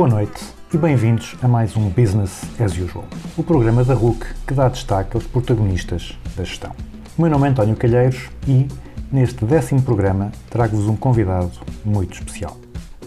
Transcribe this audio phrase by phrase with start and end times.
[0.00, 3.04] Boa noite e bem-vindos a mais um Business as Usual,
[3.36, 6.72] o programa da RUC que dá destaque aos protagonistas da gestão.
[7.18, 8.66] O meu nome é António Calheiros e,
[9.12, 11.50] neste décimo programa, trago-vos um convidado
[11.84, 12.56] muito especial.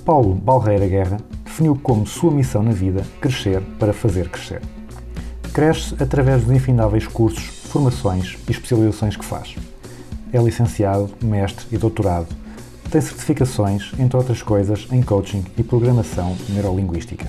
[0.06, 4.62] Paulo Balreira Guerra definiu como sua missão na vida crescer para fazer crescer.
[5.52, 9.55] Cresce através dos infindáveis cursos, formações e especializações que faz.
[10.32, 12.28] É licenciado, mestre e doutorado.
[12.94, 17.26] Tem certificações, entre outras coisas, em coaching e programação neurolinguística.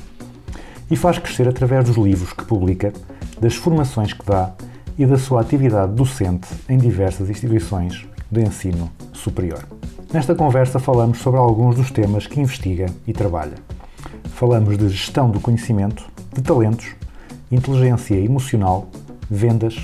[0.90, 2.92] E faz crescer através dos livros que publica,
[3.40, 4.52] das formações que dá
[4.98, 9.66] e da sua atividade docente em diversas instituições de ensino superior.
[10.12, 13.54] Nesta conversa falamos sobre alguns dos temas que investiga e trabalha.
[14.34, 16.88] Falamos de gestão do conhecimento, de talentos,
[17.50, 18.90] inteligência emocional,
[19.30, 19.78] vendas,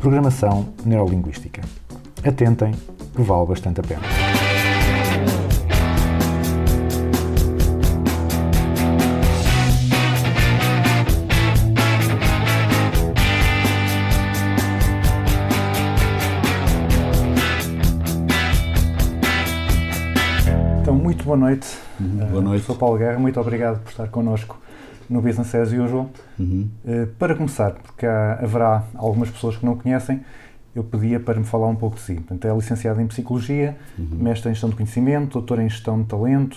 [0.00, 1.60] programação neurolinguística.
[2.24, 2.72] Atentem,
[3.14, 4.37] que vale bastante a pena.
[21.28, 21.76] Boa noite.
[22.00, 22.62] boa noite.
[22.62, 24.58] Uh, Sou Paulo Guerra, muito obrigado por estar connosco
[25.10, 26.08] no Business as Usual.
[26.38, 26.70] Uhum.
[26.82, 30.22] Uh, para começar, porque há, haverá algumas pessoas que não conhecem,
[30.74, 32.14] eu pedia para me falar um pouco de si.
[32.14, 34.08] Portanto, é licenciado em Psicologia, Uhum.
[34.12, 36.56] mestre em Gestão de Conhecimento, doutor em Gestão de Talento,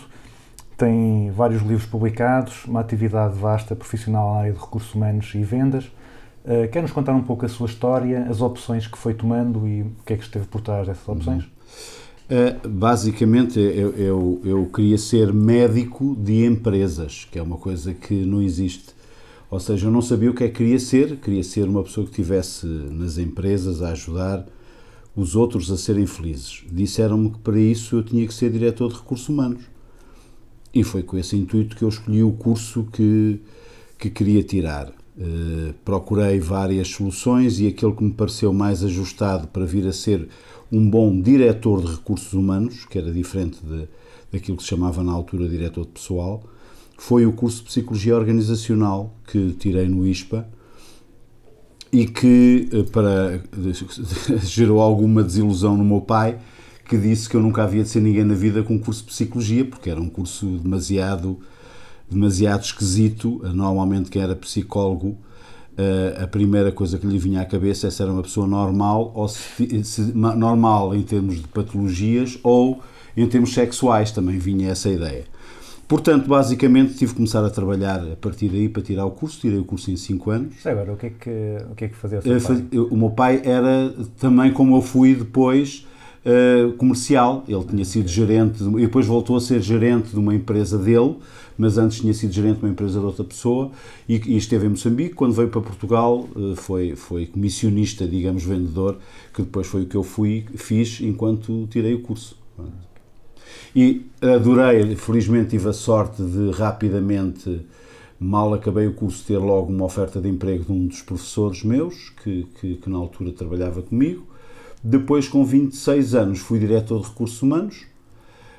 [0.78, 5.84] tem vários livros publicados, uma atividade vasta profissional na área de recursos humanos e vendas.
[6.46, 9.82] Uh, quer nos contar um pouco a sua história, as opções que foi tomando e
[9.82, 11.44] o que é que esteve por trás dessas opções?
[12.32, 18.14] Uh, basicamente, eu, eu, eu queria ser médico de empresas, que é uma coisa que
[18.26, 18.96] não existe.
[19.50, 22.06] Ou seja, eu não sabia o que é que queria ser, queria ser uma pessoa
[22.06, 24.46] que estivesse nas empresas a ajudar
[25.14, 26.64] os outros a serem felizes.
[26.72, 29.64] Disseram-me que para isso eu tinha que ser diretor de recursos humanos.
[30.74, 33.42] E foi com esse intuito que eu escolhi o curso que,
[34.00, 34.94] que queria tirar.
[35.24, 40.28] Uh, procurei várias soluções e aquele que me pareceu mais ajustado para vir a ser
[40.72, 43.88] um bom diretor de recursos humanos, que era diferente de,
[44.32, 46.42] daquilo que se chamava na altura diretor de pessoal,
[46.98, 50.48] foi o curso de Psicologia Organizacional que tirei no ISPA
[51.94, 53.44] e que uh, para,
[54.44, 56.40] gerou alguma desilusão no meu pai,
[56.90, 59.66] que disse que eu nunca havia de ser ninguém na vida com curso de Psicologia,
[59.66, 61.40] porque era um curso demasiado
[62.12, 63.42] demasiado esquisito.
[63.54, 65.18] Normalmente, quem era psicólogo,
[66.22, 69.28] a primeira coisa que lhe vinha à cabeça é se era uma pessoa normal, ou
[69.28, 72.82] se, se, normal em termos de patologias ou
[73.16, 75.24] em termos sexuais, também vinha essa ideia.
[75.88, 79.42] Portanto, basicamente, tive que começar a trabalhar a partir daí para tirar o curso.
[79.42, 80.66] Tirei o curso em 5 anos.
[80.66, 82.68] Agora, o que é que, o que, é que fazia o seu pai?
[82.90, 85.86] O meu pai era também como eu fui depois
[86.26, 87.44] uh, comercial.
[87.48, 91.18] Ele tinha sido gerente, e depois voltou a ser gerente de uma empresa dele,
[91.58, 93.72] mas antes tinha sido gerente de uma empresa de outra pessoa
[94.08, 95.16] e, e esteve em Moçambique.
[95.16, 98.98] Quando veio para Portugal, uh, foi, foi comissionista, digamos, vendedor,
[99.34, 102.40] que depois foi o que eu fui, fiz enquanto tirei o curso.
[103.76, 107.62] E adorei, felizmente tive a sorte de rapidamente,
[108.20, 112.10] mal acabei o curso, ter logo uma oferta de emprego de um dos professores meus,
[112.22, 114.28] que, que, que na altura trabalhava comigo.
[114.84, 117.86] Depois, com 26 anos, fui diretor de recursos humanos,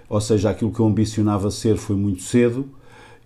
[0.08, 2.68] ou seja, aquilo que eu ambicionava ser foi muito cedo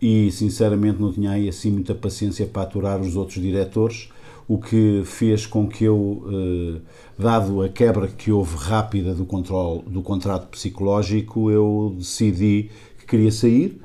[0.01, 4.09] e, sinceramente, não tinha aí assim muita paciência para aturar os outros diretores,
[4.49, 6.81] o que fez com que eu, eh,
[7.19, 13.33] dado a quebra que houve rápida do, controle, do contrato psicológico, eu decidi que queria
[13.33, 13.81] sair.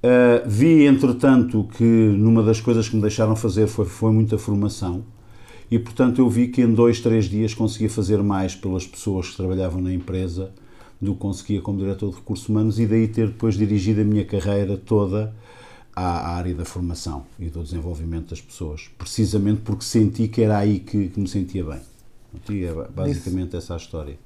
[0.00, 5.02] Uh, vi, entretanto, que numa das coisas que me deixaram fazer foi, foi muita formação
[5.70, 9.36] e, portanto, eu vi que em dois, três dias conseguia fazer mais pelas pessoas que
[9.36, 10.50] trabalhavam na empresa
[11.00, 14.24] do que conseguia como diretor de recursos humanos e daí ter depois dirigido a minha
[14.24, 15.34] carreira toda
[15.94, 20.80] à, área da formação e do desenvolvimento das pessoas, precisamente porque senti que era aí
[20.80, 21.80] que, que me sentia bem.
[22.50, 24.16] E é basicamente essa a história.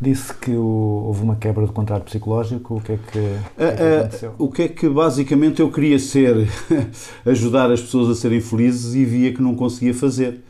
[0.00, 3.76] Disse que houve uma quebra do contrato psicológico, o que é que, o que, é
[3.76, 4.34] que aconteceu?
[4.38, 6.48] O que é que basicamente eu queria ser,
[7.24, 10.40] ajudar as pessoas a serem felizes e via que não conseguia fazer.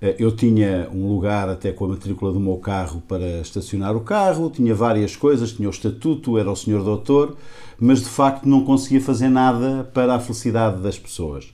[0.00, 4.00] Eh, Eu tinha um lugar até com a matrícula do meu carro para estacionar o
[4.00, 7.36] carro, tinha várias coisas, tinha o estatuto, era o senhor doutor,
[7.78, 11.52] mas de facto não conseguia fazer nada para a felicidade das pessoas.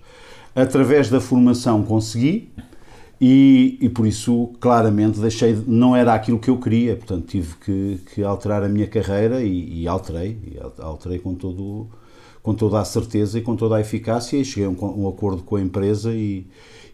[0.55, 2.49] Através da formação consegui
[3.21, 7.55] e, e por isso claramente deixei, de- não era aquilo que eu queria, portanto tive
[7.57, 11.89] que, que alterar a minha carreira e, e alterei, e al- alterei com todo
[12.43, 15.43] com toda a certeza e com toda a eficácia e cheguei a um, um acordo
[15.43, 16.47] com a empresa e,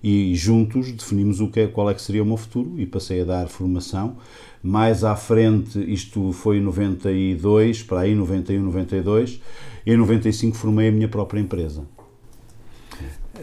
[0.03, 3.23] e juntos definimos o que é, qual é que seria o meu futuro e passei
[3.23, 4.17] a dar formação.
[4.63, 9.41] Mais à frente, isto foi em 92, para aí 91, 92,
[9.87, 11.83] em 95 formei a minha própria empresa.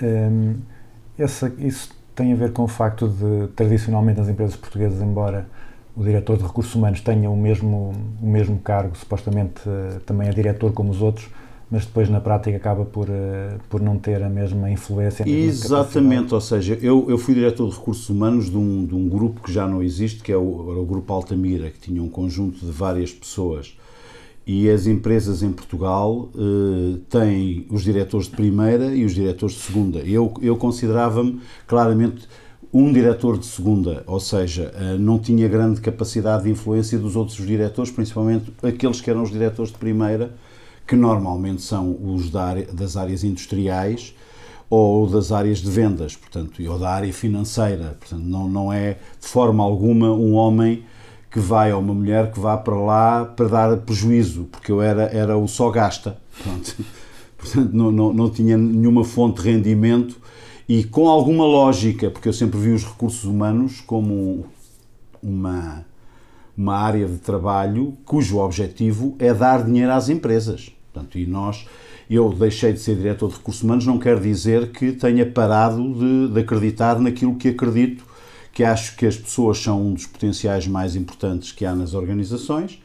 [0.02, 0.56] Hum,
[1.18, 5.48] essa- isso tem a ver com o facto de, tradicionalmente, nas empresas portuguesas, embora
[5.96, 10.32] o diretor de recursos humanos tenha o mesmo, o mesmo cargo, supostamente eh, também é
[10.32, 11.28] diretor como os outros,
[11.72, 15.24] mas depois na prática acaba por, eh, por não ter a mesma influência.
[15.24, 18.96] a mesma Exatamente, ou seja, eu, eu fui diretor de recursos humanos de um, de
[18.96, 22.02] um grupo que já não existe, que é o, era o Grupo Altamira, que tinha
[22.02, 23.78] um conjunto de várias pessoas.
[24.48, 29.62] E as empresas em Portugal eh, têm os diretores de primeira e os diretores de
[29.62, 30.00] segunda.
[30.00, 32.28] Eu, eu considerava-me claramente
[32.74, 37.46] um diretor de segunda, ou seja, eh, não tinha grande capacidade de influência dos outros
[37.46, 40.34] diretores, principalmente aqueles que eram os diretores de primeira,
[40.90, 44.16] que normalmente são os da das áreas industriais
[44.68, 47.96] ou das áreas de vendas, portanto, ou da área financeira.
[48.00, 50.84] Portanto, não, não é de forma alguma um homem
[51.30, 55.04] que vai, ou uma mulher que vá para lá para dar prejuízo, porque eu era,
[55.04, 56.18] era o só gasta.
[56.42, 56.76] Pronto.
[57.38, 60.20] Portanto, não, não, não tinha nenhuma fonte de rendimento
[60.68, 64.48] e com alguma lógica, porque eu sempre vi os recursos humanos como
[65.22, 65.86] uma,
[66.58, 70.72] uma área de trabalho cujo objetivo é dar dinheiro às empresas.
[70.92, 71.68] Portanto, e nós,
[72.10, 76.34] eu deixei de ser diretor de recursos humanos, não quer dizer que tenha parado de,
[76.34, 78.04] de acreditar naquilo que acredito,
[78.52, 82.82] que acho que as pessoas são um dos potenciais mais importantes que há nas organizações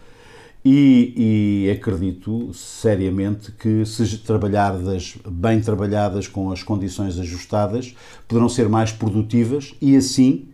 [0.64, 7.94] e, e acredito seriamente que se trabalhadas, bem trabalhadas com as condições ajustadas,
[8.26, 10.48] poderão ser mais produtivas e assim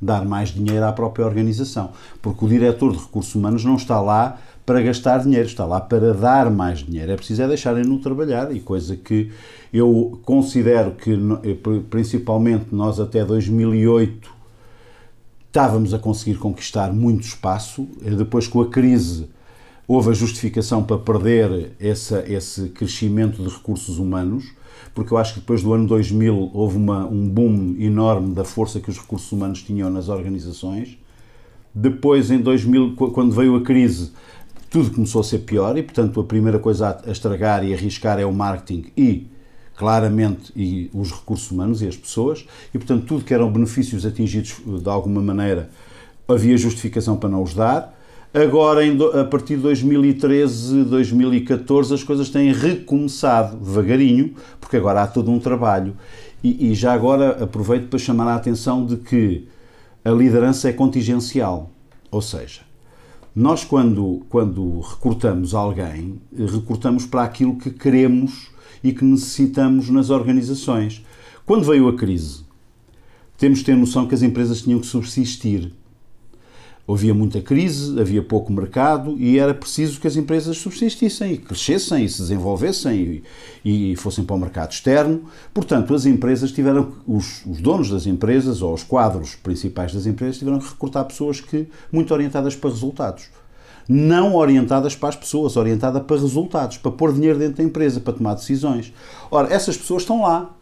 [0.00, 1.92] dar mais dinheiro à própria organização.
[2.20, 6.14] Porque o diretor de recursos humanos não está lá para gastar dinheiro, está lá para
[6.14, 7.12] dar mais dinheiro.
[7.12, 9.30] É preciso é deixarem-no trabalhar e coisa que
[9.72, 11.12] eu considero que,
[11.42, 11.56] eh,
[11.90, 14.30] principalmente nós até 2008,
[15.48, 17.86] estávamos a conseguir conquistar muito espaço.
[18.04, 19.28] Eh, Depois, com a crise,
[19.86, 24.44] houve a justificação para perder essa, esse crescimento de recursos humanos,
[24.94, 28.80] porque eu acho que depois do ano 2000 houve uma, um boom enorme da força
[28.80, 30.98] que os recursos humanos tinham nas organizações.
[31.74, 34.12] Depois, em 2000, qu- quando veio a crise,
[34.74, 38.26] tudo começou a ser pior e, portanto, a primeira coisa a estragar e arriscar é
[38.26, 39.28] o marketing e,
[39.76, 42.44] claramente, e os recursos humanos e as pessoas.
[42.74, 45.70] E, portanto, tudo que eram benefícios atingidos eh, de alguma maneira,
[46.26, 47.96] havia justificação para não os dar.
[48.34, 48.80] Agora,
[49.20, 55.38] a partir de 2013, 2014, as coisas têm recomeçado devagarinho, porque agora há todo um
[55.38, 55.96] trabalho.
[56.42, 59.46] E, e já agora aproveito para chamar a atenção de que
[60.04, 61.70] a liderança é contingencial.
[62.10, 62.62] Ou seja,
[63.34, 68.48] nós quando, quando recrutamos alguém, eh, recrutamos para aquilo que queremos
[68.82, 71.04] e que necessitamos nas organizações.
[71.44, 72.44] Quando veio a crise,
[73.36, 75.72] temos de ter noção que as empresas tinham que subsistir.
[76.86, 82.04] Havia muita crise, havia pouco mercado e era preciso que as empresas subsistissem e crescessem
[82.04, 83.22] e se desenvolvessem
[83.64, 85.22] e, e fossem para o mercado externo.
[85.54, 90.38] Portanto, as empresas tiveram, os, os donos das empresas ou os quadros principais das empresas
[90.38, 93.30] tiveram que recrutar pessoas que muito orientadas para resultados.
[93.88, 98.12] Não orientadas para as pessoas, orientada para resultados, para pôr dinheiro dentro da empresa, para
[98.12, 98.92] tomar decisões.
[99.30, 100.54] Ora, essas pessoas estão lá,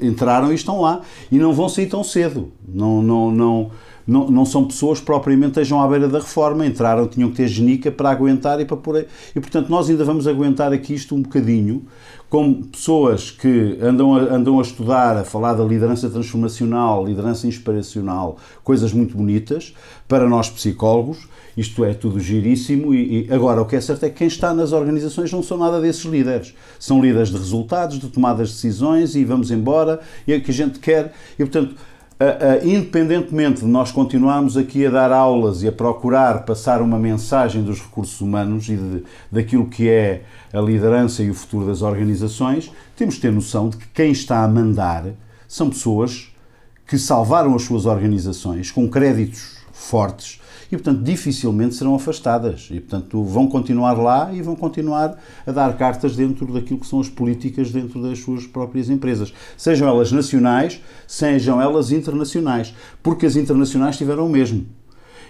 [0.00, 2.52] entraram e estão lá e não vão sair tão cedo.
[2.66, 3.70] Não, não, não,
[4.06, 6.66] não, não são pessoas propriamente estejam à beira da reforma.
[6.66, 8.96] Entraram, tinham que ter genica para aguentar e para pôr.
[8.96, 9.06] aí.
[9.34, 11.84] E portanto, nós ainda vamos aguentar aqui isto um bocadinho,
[12.28, 18.38] como pessoas que andam a, andam a estudar, a falar da liderança transformacional, liderança inspiracional,
[18.64, 19.74] coisas muito bonitas,
[20.08, 21.28] para nós psicólogos.
[21.54, 24.54] Isto é tudo giríssimo e, e agora o que é certo é que quem está
[24.54, 26.54] nas organizações não são nada desses líderes.
[26.78, 30.50] São líderes de resultados, de tomadas de decisões e vamos embora e é o que
[30.50, 31.12] a gente quer.
[31.34, 31.74] E portanto,
[32.20, 36.98] a- a- independentemente de nós continuarmos aqui a dar aulas e a procurar passar uma
[36.98, 41.82] mensagem dos recursos humanos e de, daquilo que é a liderança e o futuro das
[41.82, 45.04] organizações, temos de ter noção de que quem está a mandar
[45.48, 46.28] são pessoas
[46.86, 52.68] que salvaram as suas organizações com créditos fortes e, portanto, dificilmente serão afastadas.
[52.70, 56.98] E, portanto, vão continuar lá e vão continuar a dar cartas dentro daquilo que são
[56.98, 59.34] as políticas dentro das suas próprias empresas.
[59.56, 62.72] Sejam elas nacionais, sejam elas internacionais.
[63.02, 64.66] Porque as internacionais tiveram o mesmo.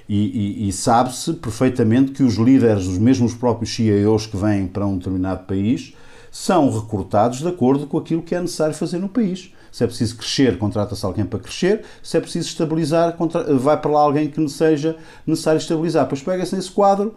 [0.08, 4.86] E, e- e sabe-se perfeitamente que os líderes, os mesmos próprios CEOs que vêm para
[4.86, 5.94] um determinado país,
[6.30, 9.52] são recrutados de acordo com aquilo que é necessário fazer no país.
[9.72, 11.82] Se é preciso crescer, contrata-se alguém para crescer.
[12.02, 13.16] Se é preciso estabilizar,
[13.58, 16.04] vai para lá alguém que nos seja necessário estabilizar.
[16.04, 17.14] Depois pega-se nesse quadro.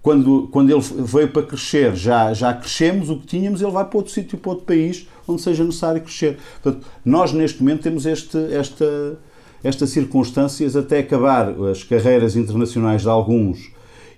[0.00, 3.98] Quando, quando ele veio para crescer, já, já crescemos o que tínhamos, ele vai para
[3.98, 6.38] outro sítio, para outro país, onde seja necessário crescer.
[6.62, 9.18] Portanto, nós neste momento temos este, esta,
[9.62, 13.72] estas circunstâncias até acabar as carreiras internacionais de alguns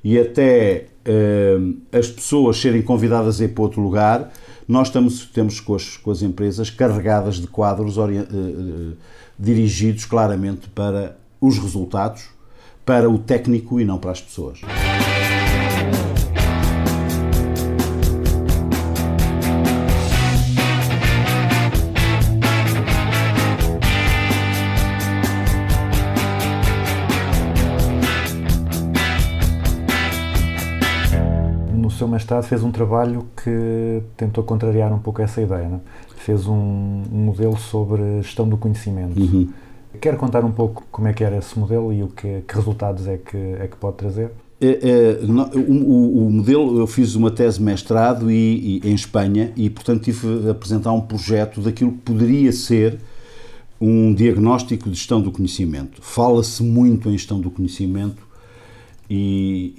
[0.04, 1.58] e até eh,
[1.92, 4.30] as pessoas serem convidadas a ir para outro lugar,
[4.70, 8.96] nós estamos, temos com as, com as empresas carregadas de quadros eh, eh,
[9.36, 12.28] dirigidos claramente para os resultados,
[12.86, 14.60] para o técnico e não para as pessoas.
[32.00, 35.68] Seu mestrado fez um trabalho que tentou contrariar um pouco essa ideia.
[35.68, 35.76] Não?
[35.76, 35.80] é?
[36.16, 36.54] Fez um,
[37.12, 39.48] um modelo sobre gestão do conhecimento.
[40.00, 43.06] Quer contar um pouco como é que era esse modelo e o que, que resultados
[43.06, 44.30] é que, é que pode trazer?
[44.60, 48.94] É, é, no- o- o modelo, eu fiz uma tese de mestrado e, e- em
[48.94, 52.98] Espanha e, portanto, tive de apresentar um projeto daquilo que poderia ser
[53.80, 56.00] um diagnóstico de gestão do conhecimento.
[56.02, 58.29] Fala-se muito em gestão do conhecimento
[59.10, 59.74] e,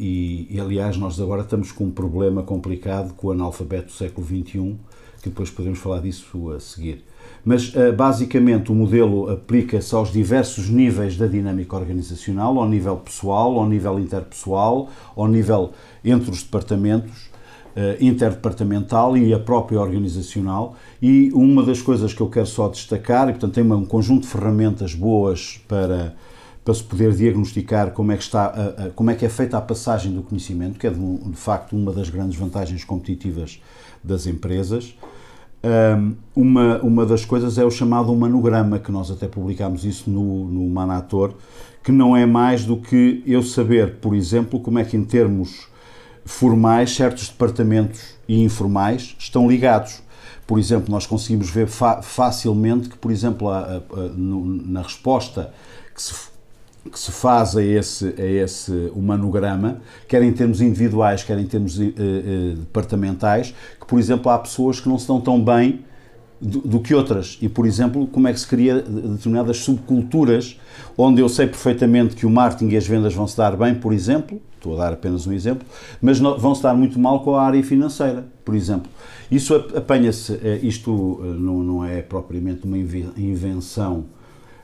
[0.49, 4.27] e- e, aliás, nós agora estamos com um problema complicado com o analfabeto do século
[4.27, 4.75] XXI,
[5.23, 7.05] que depois podemos falar disso a seguir.
[7.45, 13.57] Mas, eh, basicamente, o modelo aplica-se aos diversos níveis da dinâmica organizacional, ao nível pessoal,
[13.57, 15.71] ao nível interpessoal, ao nível
[16.03, 17.29] entre os departamentos,
[17.75, 20.75] eh, interdepartamental e a própria organizacional.
[21.01, 24.27] E uma das coisas que eu quero só destacar, e portanto tem um conjunto de
[24.27, 26.15] ferramentas boas para,
[26.63, 28.53] para se poder diagnosticar como é, que está,
[28.95, 31.91] como é que é feita a passagem do conhecimento, que é de, de facto uma
[31.91, 33.59] das grandes vantagens competitivas
[34.03, 34.95] das empresas.
[35.63, 40.45] Um, uma, uma das coisas é o chamado humanograma, que nós até publicámos isso no,
[40.45, 41.33] no Manator,
[41.83, 45.67] que não é mais do que eu saber, por exemplo, como é que em termos
[46.25, 50.01] formais certos departamentos e informais estão ligados.
[50.45, 54.81] Por exemplo, nós conseguimos ver fa- facilmente que, por exemplo, a- a- a- no- na
[54.83, 55.51] resposta
[55.93, 56.13] que se,
[56.89, 61.79] que se faz a esse, a esse humanograma, quer em termos individuais, quer em termos
[61.79, 65.81] eh, eh, departamentais, que, por exemplo, há pessoas que não se dão tão bem
[66.41, 67.37] do, do que outras.
[67.39, 70.59] E, por exemplo, como é que se cria determinadas subculturas
[70.97, 73.93] onde eu sei perfeitamente que o marketing e as vendas vão se dar bem, por
[73.93, 75.67] exemplo, estou a dar apenas um exemplo,
[76.01, 78.89] mas não- vão se dar muito mal com a área financeira, por exemplo.
[79.29, 84.05] Isso ap- apanha-se, eh, isto não, não é propriamente uma inve- invenção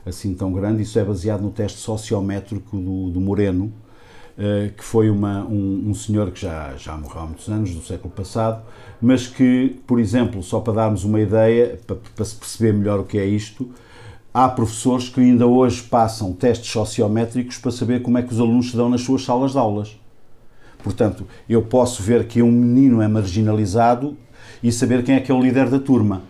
[0.08, 3.72] assim tão grande, isso é baseado no teste sociométrico do, do Moreno,
[4.38, 7.82] eh, que foi uma, um, um senhor que já, já morreu há muitos anos, do
[7.82, 8.62] século passado,
[9.02, 13.04] mas que, por exemplo, só para darmos uma ideia, para, para se perceber melhor o
[13.04, 13.68] que é isto,
[14.32, 18.70] há professores que ainda hoje passam testes sociométricos para saber como é que os alunos
[18.70, 19.98] se dão nas suas salas de aulas.
[20.84, 24.16] Portanto, eu posso ver que um menino é marginalizado
[24.62, 26.22] e saber quem é que é o líder da turma.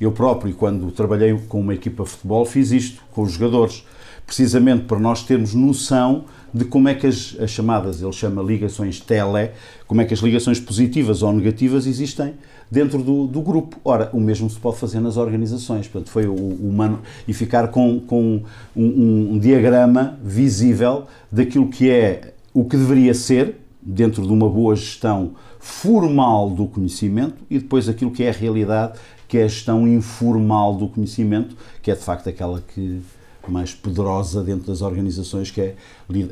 [0.00, 3.84] Eu próprio, quando trabalhei com uma equipa de futebol, fiz isto com os jogadores,
[4.26, 9.00] precisamente para nós termos noção de como é que as, as chamadas, ele chama ligações
[9.00, 9.50] tele,
[9.86, 12.34] como é que as ligações positivas ou negativas existem
[12.70, 13.76] dentro do, do grupo.
[13.84, 15.88] Ora, o mesmo se pode fazer nas organizações.
[15.88, 18.40] Portanto, foi o, humano e ficar com, com
[18.76, 24.48] um, um- um diagrama visível daquilo que é o que deveria ser dentro de uma
[24.48, 29.48] boa gestão formal do conhecimento e depois aquilo que é a realidade, que é a
[29.48, 33.00] gestão informal do conhecimento, que é de facto aquela que
[33.46, 35.74] mais poderosa dentro das organizações, que é,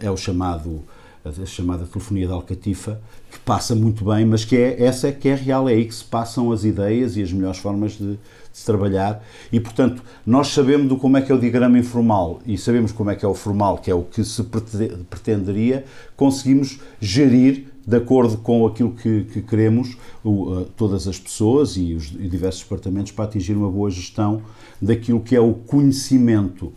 [0.00, 0.82] é o chamado
[1.24, 5.28] a chamada telefonia de alcatifa, que passa muito bem, mas que é essa é que
[5.28, 8.18] é real, é aí que se passam as ideias e as melhores formas de, de
[8.52, 9.24] se trabalhar.
[9.52, 13.10] E portanto, nós sabemos do como é que é o diagrama informal e sabemos como
[13.10, 15.84] é que é o formal, que é o que se prete- pretenderia,
[16.16, 21.94] conseguimos gerir de acordo com aquilo que, que queremos o, uh, todas as pessoas e
[21.94, 24.42] os e diversos departamentos para atingir uma boa gestão
[24.80, 26.72] daquilo que é o conhecimento.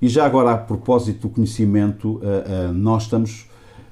[0.00, 3.46] E já agora, a propósito do conhecimento, uh, uh, nós estamos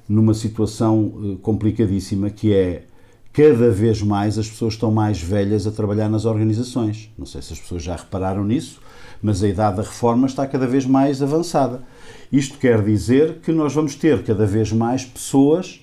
[0.09, 2.85] numa situação complicadíssima que é
[3.33, 7.11] cada vez mais as pessoas estão mais velhas a trabalhar nas organizações.
[7.17, 8.79] Não sei se as pessoas já repararam nisso,
[9.23, 11.83] mas a idade da reforma está cada vez mais avançada.
[12.31, 15.82] Isto quer dizer que nós vamos ter cada vez mais pessoas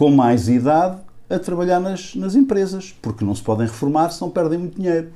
[0.00, 0.96] com mais idade
[1.28, 5.08] a trabalhar nas, nas empresas, porque não se podem reformar, senão perdem muito dinheiro.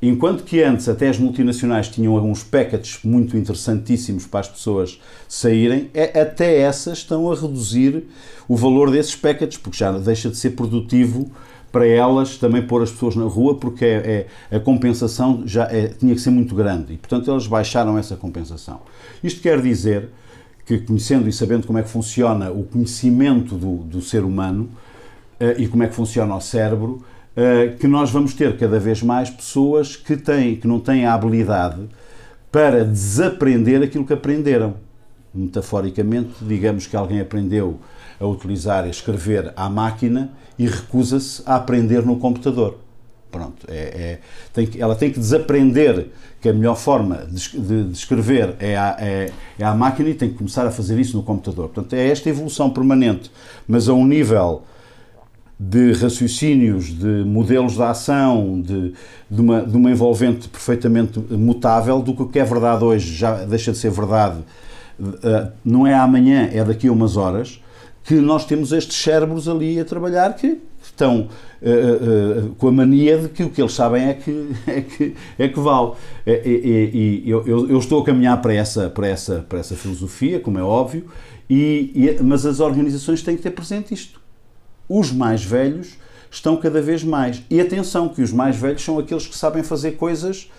[0.00, 5.90] Enquanto que antes até as multinacionais tinham alguns packages muito interessantíssimos para as pessoas saírem,
[5.92, 8.04] é- até essas estão a reduzir
[8.46, 11.28] o valor desses packages, porque já deixa de ser produtivo
[11.72, 15.88] para elas também pôr as pessoas na rua, porque é, é- a compensação já é-
[15.88, 18.82] tinha que ser muito grande e, portanto, elas baixaram essa compensação.
[19.24, 20.10] Isto quer dizer
[20.64, 24.68] que, conhecendo e sabendo como é que funciona o conhecimento do, do ser humano
[25.40, 27.02] eh, e como é que funciona o cérebro,
[27.36, 31.14] eh, que nós vamos ter cada vez mais pessoas que, têm, que não têm a
[31.14, 31.88] habilidade
[32.50, 34.74] para desaprender aquilo que aprenderam.
[35.34, 37.78] Metaforicamente, digamos que alguém aprendeu
[38.20, 42.81] a utilizar e escrever à máquina e recusa-se a aprender no computador.
[43.32, 44.18] Pronto, é, é-
[44.52, 46.08] tem que- ela tem que desaprender
[46.40, 50.14] que a melhor forma de, de- de escrever é à, é, é à máquina e
[50.14, 51.70] tem que começar a fazer isso no computador.
[51.70, 53.32] Portanto, é esta evolução permanente,
[53.66, 54.62] mas a um nível
[55.58, 58.92] de raciocínios, de modelos de ação, de,
[59.30, 63.44] de, uma, de uma envolvente perfeitamente mutável, do que o que é verdade hoje já
[63.44, 64.40] deixa de ser verdade,
[65.22, 67.62] eh, não é amanhã, é daqui a umas horas,
[68.04, 70.58] que nós temos estes cérebros ali a trabalhar que
[70.92, 71.28] estão
[71.60, 75.14] eh, eh, com a mania de que o que eles sabem é que, é que,
[75.38, 75.92] é que vale.
[76.26, 79.74] E, e- e eu, eu- eu estou a caminhar para essa, para, essa, para essa
[79.74, 81.06] filosofia, como é óbvio,
[81.50, 84.20] e, e- mas as organizações têm que ter presente isto
[84.88, 85.96] os mais velhos
[86.30, 87.42] estão cada vez mais.
[87.48, 90.50] E atenção, que os mais velhos são aqueles que sabem fazer coisas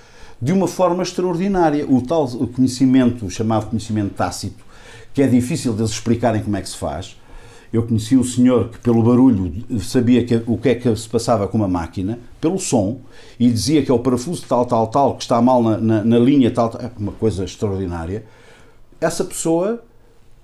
[0.41, 1.85] de uma forma extraordinária.
[1.87, 4.63] O tal conhecimento, chamado conhecimento tácito,
[5.13, 7.15] que é difícil deles explicarem como é que se faz.
[7.73, 9.51] Eu conheci um senhor que, pelo barulho,
[9.81, 12.99] sabia que- o que é que se passava com uma máquina, pelo som,
[13.39, 16.19] e dizia que é o parafuso tal, tal, tal, que está mal na, na- na
[16.19, 16.79] linha, tal, tal.
[16.81, 18.23] É uma coisa extraordinária.
[19.01, 19.83] Essa pessoa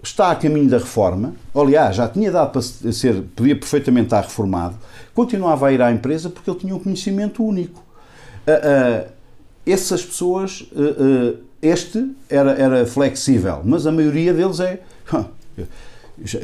[0.01, 4.75] está a caminho da reforma, aliás, já tinha dado para ser, podia perfeitamente estar reformado,
[5.13, 7.83] continuava a ir à empresa porque ele tinha um conhecimento único.
[8.48, 9.05] Ah, ah,
[9.67, 14.79] essas pessoas, ah, este era, era flexível, mas a maioria deles é.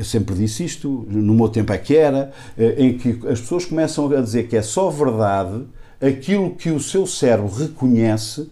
[0.04, 4.12] Sempre disse isto, no meu tempo é que era, eh, em que as pessoas começam
[4.12, 5.64] a dizer que é só verdade
[6.02, 8.50] aquilo que o seu cérebro reconhece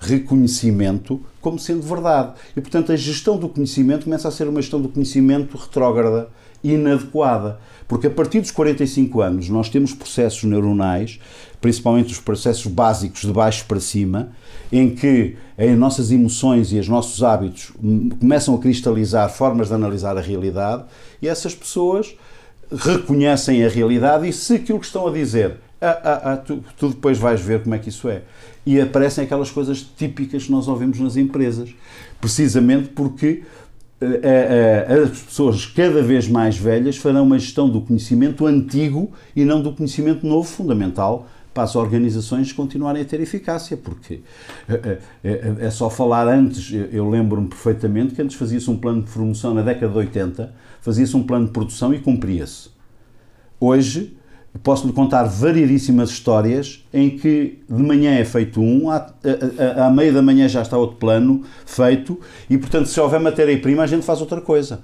[0.00, 2.32] reconhecimento como sendo verdade.
[2.56, 6.28] E, portanto, a gestão do conhecimento começa a ser uma gestão do conhecimento retrógrada,
[6.64, 7.58] inadequada.
[7.86, 11.20] Porque a partir dos 45 anos nós temos processos neuronais,
[11.60, 14.30] principalmente os processos básicos de baixo para cima,
[14.72, 17.72] em que as nossas emoções e os nossos hábitos
[18.18, 20.84] começam a cristalizar formas de analisar a realidade
[21.20, 22.14] e essas pessoas
[22.72, 26.88] reconhecem a realidade e se aquilo que estão a dizer, ah, ah, ah, tu, tu
[26.90, 28.22] depois vais ver como é que isso é.
[28.64, 31.74] E aparecem aquelas coisas típicas que nós ouvimos nas empresas,
[32.20, 33.42] precisamente porque
[34.02, 39.44] eh, eh, as pessoas cada vez mais velhas farão uma gestão do conhecimento antigo e
[39.44, 44.20] não do conhecimento novo, fundamental para as organizações continuarem a ter eficácia, porque
[44.68, 49.10] eh, eh, é só falar antes, eu- lembro-me perfeitamente que antes fazia-se um plano de
[49.10, 52.70] promoção na década de 80, fazia-se um plano de produção e cumpria-se.
[53.58, 54.16] Hoje,
[54.62, 59.12] posso-lhe contar variedíssimas histórias em que de manhã é feito um, à,
[59.76, 63.82] à- à meia da manhã já está outro plano feito, e portanto, se houver matéria-prima,
[63.82, 64.82] a gente faz outra coisa.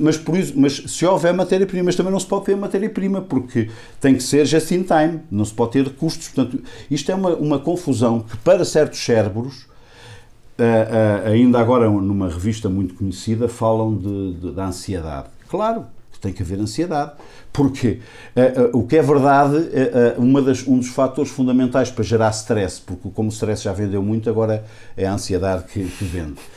[0.00, 3.70] Mas, por isso, mas se houver matéria-prima, mas também não se pode ter matéria-prima, porque
[4.00, 6.28] tem que ser just in time, não se pode ter custos.
[6.28, 9.66] Portanto, isto é uma, uma confusão que, para certos cérebros,
[10.58, 15.28] ah, ah, ainda agora numa revista muito conhecida, falam de, de- da ansiedade.
[15.48, 15.86] Claro
[16.20, 17.12] tem que haver ansiedade,
[17.52, 18.00] porque
[18.36, 22.30] ah, ah, o que é verdade, ah, uma das, um dos fatores fundamentais para gerar
[22.30, 24.64] stress, porque como o stress já vendeu muito, agora
[24.96, 26.38] é a ansiedade que, que vende.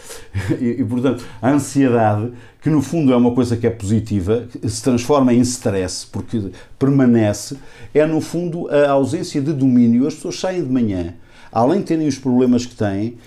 [0.60, 4.84] E, e, portanto, a ansiedade, que no fundo é uma coisa que é positiva, se
[4.84, 7.58] transforma em stress, porque permanece,
[7.93, 10.06] é no fundo a ausência de domínio.
[10.06, 11.15] As pessoas saem de manhã,
[11.52, 13.17] além de terem os problemas que têm,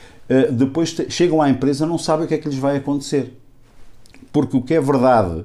[0.53, 3.35] depois chegam à empresa não sabem o que é que lhes vai acontecer.
[4.33, 5.45] Porque o que é verdade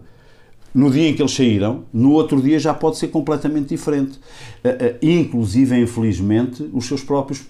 [0.74, 4.20] no dia em que eles saíram, no outro dia já pode ser completamente diferente.
[4.64, 7.42] Eh, eh, Inclusive, infelizmente, os seus próprios,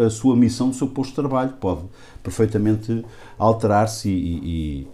[0.00, 1.82] eh, a sua missão do seu posto de trabalho pode
[2.22, 3.04] perfeitamente
[3.38, 4.88] alterar-se e, e-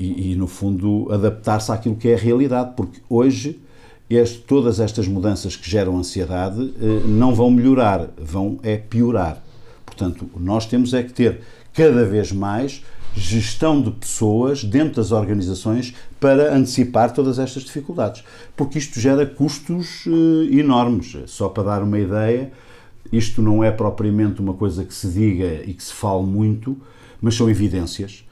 [0.00, 3.60] e, e, no fundo, adaptar-se àquilo que é a realidade, porque hoje
[4.08, 6.72] este- todas estas mudanças que geram ansiedade
[7.04, 9.42] não vão melhorar, vão é piorar.
[9.84, 11.40] Portanto, nós temos é que ter
[11.74, 12.82] cada vez mais
[13.18, 18.24] gestão de pessoas dentro das organizações para antecipar todas estas dificuldades.
[18.56, 21.16] Porque isto gera custos eh, enormes.
[21.26, 22.52] Só para dar uma ideia,
[23.12, 26.76] isto não é propriamente uma coisa que se diga e que se fale muito,
[27.20, 28.24] mas são evidências.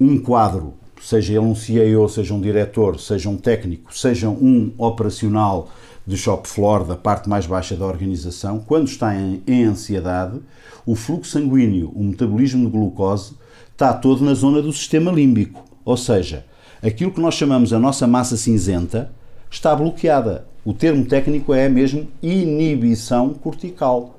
[0.00, 5.70] Um quadro, seja ele um CEO, seja um diretor, seja um técnico, seja um operacional
[6.06, 10.40] de shop floor, da parte mais baixa da organização, quando está em, em ansiedade,
[10.84, 13.32] o fluxo sanguíneo, o metabolismo de glucose,
[13.74, 15.64] está todo na zona do sistema límbico.
[15.84, 16.46] Ou seja,
[16.82, 19.12] aquilo que nós chamamos a nossa massa cinzenta
[19.50, 20.46] está bloqueada.
[20.64, 24.18] O termo técnico é mesmo inibição cortical.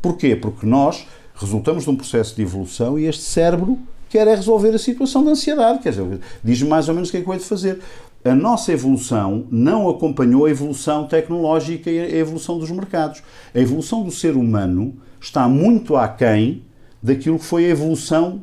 [0.00, 0.34] Porquê?
[0.34, 4.78] Porque nós resultamos de um processo de evolução e este cérebro quer é resolver a
[4.78, 5.80] situação de ansiedade.
[5.80, 7.80] Quer dizer, diz-me mais ou menos o que é que eu hei de fazer.
[8.24, 13.20] A nossa evolução não acompanhou a evolução tecnológica e a evolução dos mercados.
[13.52, 16.62] A evolução do ser humano está muito aquém
[17.02, 18.42] daquilo que foi a evolução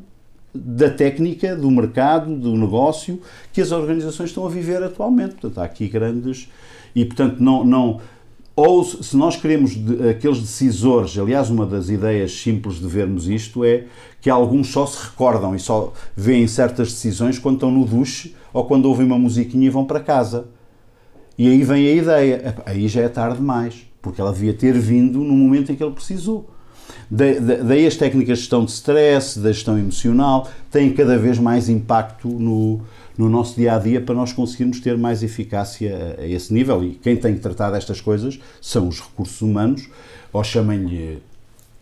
[0.54, 3.22] da técnica, do mercado, do negócio
[3.54, 5.36] que as organizações estão a viver atualmente.
[5.36, 6.50] Portanto, há aqui grandes.
[6.96, 7.64] E, portanto, não.
[7.64, 8.02] não
[8.56, 13.64] ou se nós queremos de, aqueles decisores, aliás, uma das ideias simples de vermos isto
[13.64, 13.86] é
[14.20, 18.66] que alguns só se recordam e só veem certas decisões quando estão no duche ou
[18.66, 20.48] quando ouvem uma musiquinha e vão para casa.
[21.38, 25.20] E aí vem a ideia, aí já é tarde demais, porque ela devia ter vindo
[25.20, 26.50] no momento em que ele precisou.
[27.12, 32.28] Daí as técnicas de gestão de stress, da gestão emocional, têm cada vez mais impacto
[32.28, 32.82] no,
[33.18, 36.84] no nosso dia a dia para nós conseguirmos ter mais eficácia a, a esse nível.
[36.84, 39.90] E quem tem que tratar destas coisas são os recursos humanos,
[40.32, 41.22] ou chamem-lhe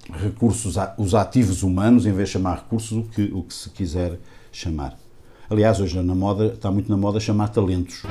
[0.09, 4.17] recursos, os ativos humanos, em vez de chamar recursos, o que, o que se quiser
[4.51, 4.97] chamar.
[5.49, 8.03] Aliás, hoje na moda, está muito na moda chamar talentos.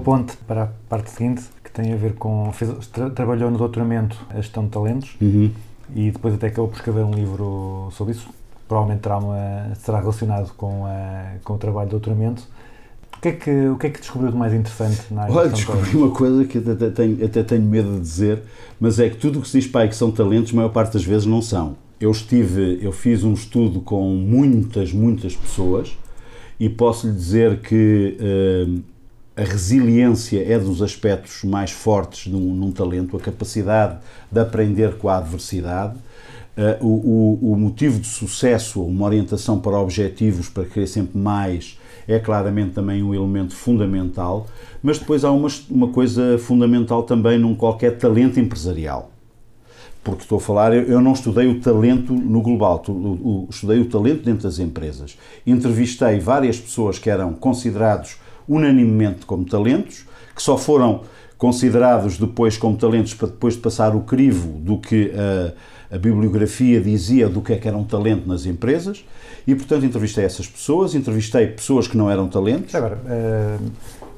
[0.00, 2.50] Ponte para a parte seguinte, que tem a ver com.
[2.52, 5.16] Fez, tra- trabalhou no doutoramento a gestão de talentos
[5.94, 8.28] e depois até acabou por escrever um livro sobre isso.
[8.68, 12.42] Provavelmente terá uma, será relacionado com, a- com o trabalho de doutoramento.
[13.16, 15.50] O que, é que, o que é que descobriu de mais interessante na área Olha,
[15.50, 18.42] descobri uma coisa que até, tenho, até tenho medo de dizer,
[18.80, 20.94] mas é que tudo o que se diz aí que são talentos, a maior parte
[20.94, 21.76] das vezes não são.
[22.00, 25.94] Eu estive, eu fiz um estudo com muitas, muitas pessoas
[26.58, 28.16] e posso lhe dizer que
[28.66, 28.82] hum,
[29.36, 33.98] a resiliência é dos aspectos mais fortes num, num talento, a capacidade
[34.30, 35.94] de aprender com a adversidade.
[36.56, 42.18] Uh, o, o- motivo de sucesso, uma orientação para objetivos, para querer sempre mais, é
[42.18, 44.46] claramente também um elemento fundamental,
[44.82, 49.10] mas depois há uma, uma coisa fundamental também num qualquer talento empresarial.
[50.02, 52.82] Porque estou a falar, eu, não estudei o talento no global,
[53.50, 55.16] estudei o talento dentro das empresas.
[55.46, 58.16] Entrevistei várias pessoas que eram considerados
[58.50, 61.02] unanimemente como talentos, que só foram
[61.38, 65.10] considerados depois como talentos para depois de passar o crivo do que
[65.90, 69.04] a, a bibliografia dizia do que é que era um talento nas empresas.
[69.46, 72.74] E, portanto, entrevistei essas pessoas, entrevistei pessoas que não eram talentos.
[72.74, 73.56] Agora, eh,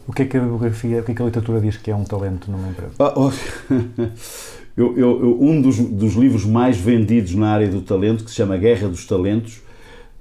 [0.06, 1.94] o que é que a bibliografia, o que é que a literatura diz que é
[1.94, 2.92] um talento numa empresa?
[2.98, 3.30] Ah, oh,
[4.76, 8.36] eu- eu- eu- um dos, dos livros mais vendidos na área do talento, que se
[8.36, 9.60] chama Guerra dos Talentos,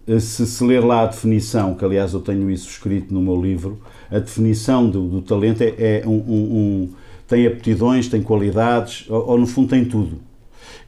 [0.08, 3.41] eh, se, se ler lá a definição, que aliás eu tenho isso escrito no meu
[3.41, 3.80] livro,
[4.12, 6.89] a definição do, do talento é, é um, um- um-
[7.28, 10.19] tem aptidões, tem qualidades, ou, ou no fundo tem tudo.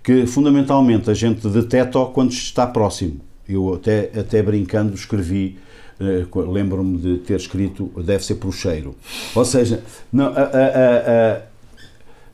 [0.04, 3.22] Que fundamentalmente a gente detecta quando está próximo.
[3.48, 5.58] Eu até, até brincando escrevi,
[6.00, 8.94] eh, lembro-me de ter escrito, deve ser por cheiro.
[9.34, 9.82] Ou seja,
[10.12, 11.42] não, a- a- a-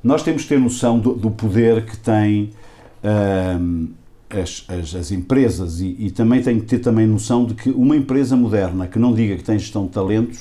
[0.03, 2.49] nós temos que ter noção do, do poder que tem
[3.03, 3.87] ahm,
[4.29, 7.95] as, as- as empresas e, e também tem que ter também noção de que uma
[7.95, 10.39] empresa moderna que não diga que tem gestão de talentos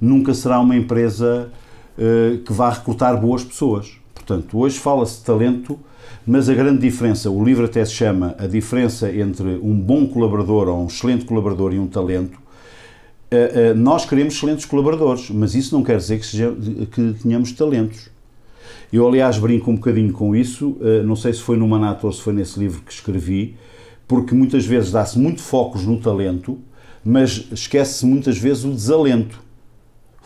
[0.00, 1.50] nunca será uma empresa
[1.98, 3.98] eh, que vá recrutar boas pessoas.
[4.14, 5.78] Portanto, hoje fala-se de talento,
[6.26, 10.68] mas a grande diferença, o livro até se chama a diferença entre um bom colaborador
[10.68, 12.38] ou um excelente colaborador e um talento,
[13.26, 16.54] Uh, uh, nós queremos excelentes colaboradores, mas isso não quer dizer que, seja,
[16.92, 18.08] que tenhamos talentos.
[18.92, 22.12] Eu, aliás, brinco um bocadinho com isso, uh, não sei se foi no Manato ou
[22.12, 23.56] se foi nesse livro que escrevi,
[24.06, 26.56] porque muitas vezes dá-se muito focos no talento,
[27.04, 29.40] mas esquece-se muitas vezes o desalento.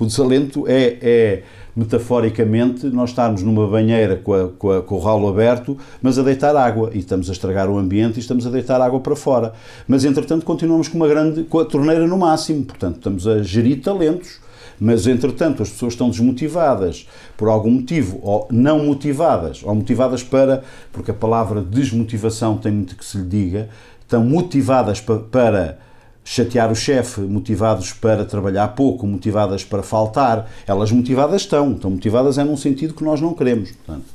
[0.00, 1.42] O desalento é, é,
[1.76, 6.22] metaforicamente, nós estarmos numa banheira com, a- com a- com o ralo aberto, mas a
[6.22, 9.52] deitar água, e estamos a estragar o ambiente e estamos a deitar água para fora.
[9.86, 13.82] Mas, entretanto, continuamos com uma grande, com a torneira no máximo, portanto, estamos a gerir
[13.82, 14.40] talentos.
[14.82, 20.62] Mas, entretanto, as pessoas estão desmotivadas por algum motivo, ou não motivadas, ou motivadas para,
[20.90, 23.68] porque a palavra desmotivação tem muito que se lhe diga,
[24.00, 25.78] estão motivadas pa- para
[26.24, 30.50] chatear o chefe, motivados para trabalhar pouco, motivadas para faltar.
[30.66, 33.72] Elas motivadas estão, estão motivadas é num sentido que nós não queremos.
[33.72, 34.06] Portanto,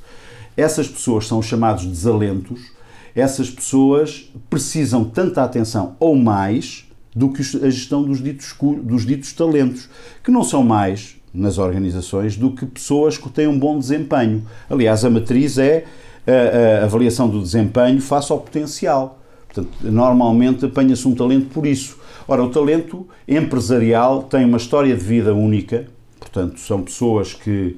[0.55, 2.71] essas pessoas são os chamados desalentos.
[3.15, 9.31] Essas pessoas precisam tanta atenção ou mais do que a gestão dos ditos, dos ditos
[9.31, 9.89] talentos,
[10.23, 14.45] que não são mais nas organizações do que pessoas que têm um bom desempenho.
[14.69, 15.85] Aliás, a matriz é
[16.27, 19.19] a, a avaliação do desempenho face ao potencial.
[19.55, 21.97] Portanto, normalmente apanha-se um talento por isso.
[22.27, 25.85] Ora, o talento empresarial tem uma história de vida única,
[26.19, 27.77] portanto, são pessoas que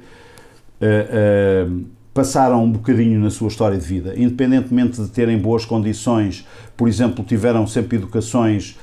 [0.81, 1.67] eh, eh,
[2.13, 7.23] passaram um bocadinho na sua história de vida, independentemente de terem boas condições, por exemplo,
[7.23, 8.75] tiveram sempre educações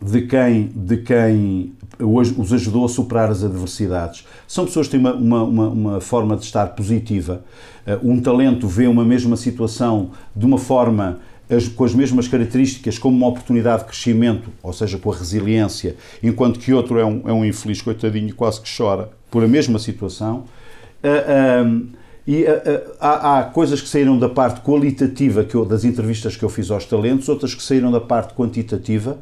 [0.00, 4.24] de quem, de quem os ajudou a superar as adversidades.
[4.46, 7.44] São pessoas que têm uma, uma, uma, uma forma de estar positiva.
[7.84, 11.18] Eh, Um talento vê uma mesma situação de uma forma
[11.50, 15.96] as- com as mesmas características como uma oportunidade de crescimento, ou seja, com a resiliência,
[16.22, 19.78] enquanto que outro é um, é um infeliz coitadinho quase que chora por a mesma
[19.78, 20.44] situação.
[21.02, 21.80] Ah, ah,
[22.26, 22.62] e ah,
[23.00, 26.48] ah, há, há coisas que saíram da parte qualitativa que eu- das entrevistas que eu
[26.48, 29.16] fiz aos talentos, outras que saíram da parte quantitativa.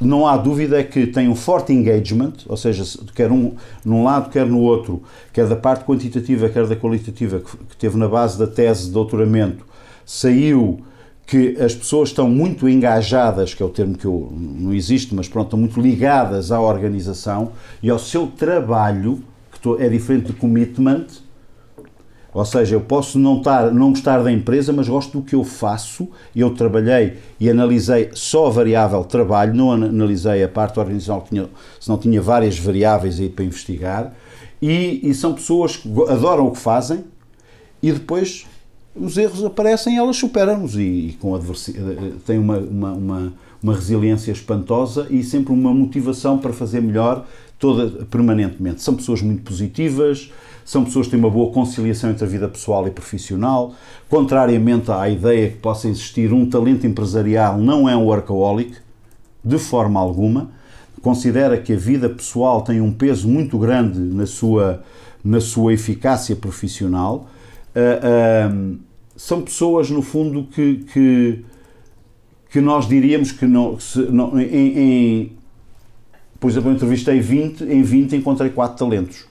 [0.00, 3.52] Não há dúvida é que tem um forte engagement, ou seja, se- quer um
[3.84, 7.96] num lado, quer no outro, quer da parte quantitativa, quer da qualitativa, que, que teve
[7.96, 9.64] na base da tese de doutoramento,
[10.04, 10.80] saiu
[11.26, 15.28] que as pessoas estão muito engajadas, que é o termo que eu, não existe, mas
[15.28, 21.06] pronto, estão muito ligadas à organização e ao seu trabalho, que é diferente de commitment,
[22.34, 25.44] ou seja, eu posso não, estar, não gostar da empresa, mas gosto do que eu
[25.44, 26.08] faço.
[26.34, 31.50] Eu trabalhei e analisei só a variável trabalho, não ana- analisei a parte organizacional, tinha,
[31.78, 34.14] senão tinha várias variáveis aí para investigar.
[34.62, 37.04] E, e são pessoas que adoram o que fazem
[37.82, 38.46] e depois
[38.94, 43.74] os erros aparecem elas superam-nos e, e com adversi- eh, têm uma, uma, uma, uma
[43.74, 47.26] resiliência espantosa e sempre uma motivação para fazer melhor
[47.58, 48.82] toda permanentemente.
[48.82, 50.30] São pessoas muito positivas,
[50.64, 53.74] são pessoas que têm uma boa conciliação entre a vida pessoal e profissional,
[54.08, 58.74] contrariamente à ideia que possa existir um talento empresarial, não é um workaholic,
[59.44, 60.50] de forma alguma,
[61.00, 64.82] considera que a vida pessoal tem um peso muito grande na sua,
[65.24, 67.28] na sua eficácia profissional.
[67.74, 68.50] Ah,
[69.16, 71.44] são pessoas, no fundo, que, que,
[72.50, 75.32] que nós diríamos que não, se, não em, em-
[76.40, 79.26] por exemplo, eu entrevistei 20, em 20 encontrei 4 talentos.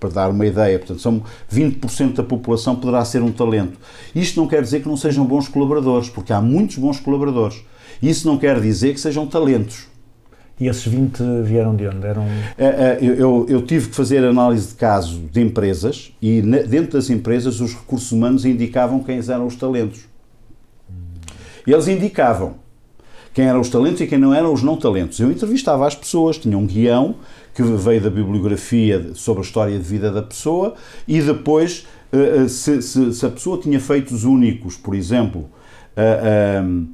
[0.00, 3.76] Para dar uma ideia, portanto, são 20% da população poderá ser um talento.
[4.14, 7.60] Isto não quer dizer que não sejam bons colaboradores, porque há muitos bons colaboradores.
[8.00, 9.88] Isso não quer dizer que sejam talentos.
[10.60, 12.06] E esses 20 vieram de onde?
[12.06, 12.24] Eram.
[12.56, 16.58] É, é, Eu, eu- eu tive que fazer análise de caso de empresas e na-
[16.62, 20.00] dentro das empresas os recursos humanos indicavam quem eram os talentos.
[21.66, 22.54] Eles indicavam
[23.34, 25.20] quem eram os talentos e quem não eram os não talentos.
[25.20, 27.16] Eu entrevistava as pessoas, tinha um guião
[27.54, 30.74] que veio da bibliografia sobre a história de vida da pessoa
[31.06, 35.48] e depois, eh, eh, se, se- se a pessoa tinha feitos únicos, por exemplo,
[35.96, 36.88] eh, um,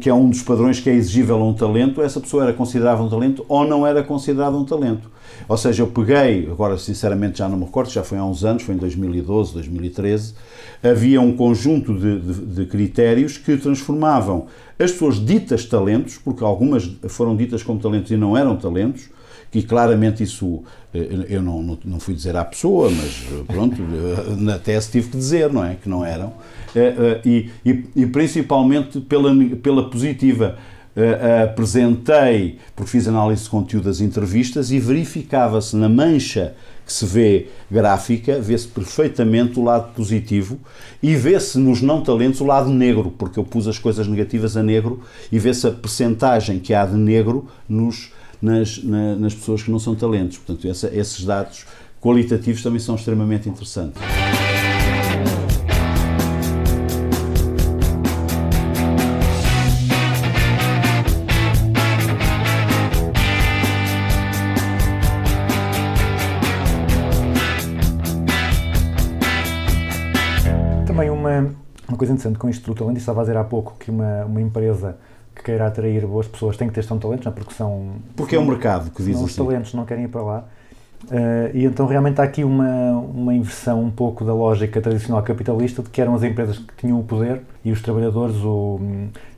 [0.00, 3.02] que é um dos padrões que é exigível a um talento, essa pessoa era considerada
[3.02, 5.10] um talento ou não era considerada um talento.
[5.48, 8.62] Ou seja, eu peguei, agora sinceramente já não me recordo, já foi há uns anos,
[8.62, 10.34] foi em 2012, 2013,
[10.82, 14.46] havia um conjunto de, de- de critérios que transformavam
[14.78, 19.08] as pessoas ditas talentos, porque algumas foram ditas como talentos e não eram talentos,
[19.54, 20.62] e claramente isso
[20.92, 24.90] eh, eu não, não, não fui dizer à pessoa, mas eh, pronto, eh, na tese
[24.90, 25.76] tive que dizer, não é?
[25.76, 26.32] Que não eram.
[26.74, 29.30] Eh, eh, E, e, e principalmente pela,
[29.62, 30.56] pela positiva.
[30.96, 36.54] Eh, apresentei, porque fiz análise de conteúdo das entrevistas e verificava-se na mancha
[36.86, 40.56] que se vê gráfica, vê-se perfeitamente o lado positivo
[41.02, 44.62] e vê-se nos não talentos o lado negro, porque eu pus as coisas negativas a
[44.62, 45.00] negro
[45.32, 48.12] e vê-se a percentagem que há de negro nos,
[48.44, 50.38] nas, na- nas pessoas que não são talentos.
[50.38, 51.64] Portanto, essa- esses dados
[52.00, 54.00] qualitativos também são extremamente interessantes.
[70.86, 71.50] Também uma,
[71.88, 74.40] uma coisa interessante com isto do talento, estava a dizer há pouco que uma, uma
[74.40, 74.96] empresa
[75.42, 77.34] queira atrair boas pessoas tem que ter são talentos, não é?
[77.34, 77.88] porque são.
[78.16, 79.44] Porque é um mercado que diz senão os assim.
[79.44, 80.44] talentos não querem ir para lá.
[81.10, 85.82] Eh, e então realmente há aqui uma, uma inversão um pouco da lógica tradicional capitalista
[85.82, 88.80] de que eram as empresas que tinham o poder e os trabalhadores o,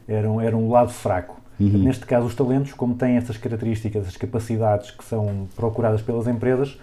[0.07, 1.37] eram, eram o lado fraco.
[1.59, 6.79] Neste caso, os talentos, como têm estas características, estas capacidades que são procuradas pelas empresas,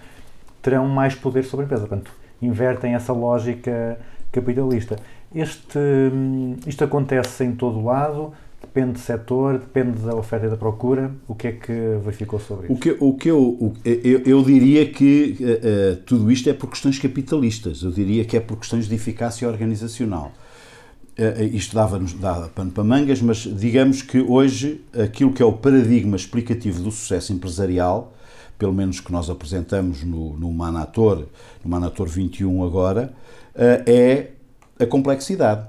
[0.63, 1.85] terão mais poder sobre a empresa.
[1.85, 3.99] Portanto, invertem essa lógica
[4.31, 4.95] capitalista.
[5.33, 10.49] Este, hum, isto acontece em todo o lado, Depende do setor, depende da oferta e
[10.49, 11.11] da procura.
[11.27, 11.71] O que é que
[12.03, 12.81] verificou sobre O isso?
[12.81, 16.97] que, o que eu, o- eu, eu diria que eh, tudo isto é por questões
[16.97, 20.31] capitalistas, eu diria que é por questões de eficácia organizacional.
[21.15, 25.53] Eh, isto dava-nos dava pano para mangas, mas digamos que hoje aquilo que é o
[25.53, 28.15] paradigma explicativo do sucesso empresarial,
[28.57, 31.25] pelo menos que nós apresentamos no, no Manator,
[31.63, 33.13] no Manator 21 agora,
[33.55, 34.29] é
[34.79, 35.67] a complexidade.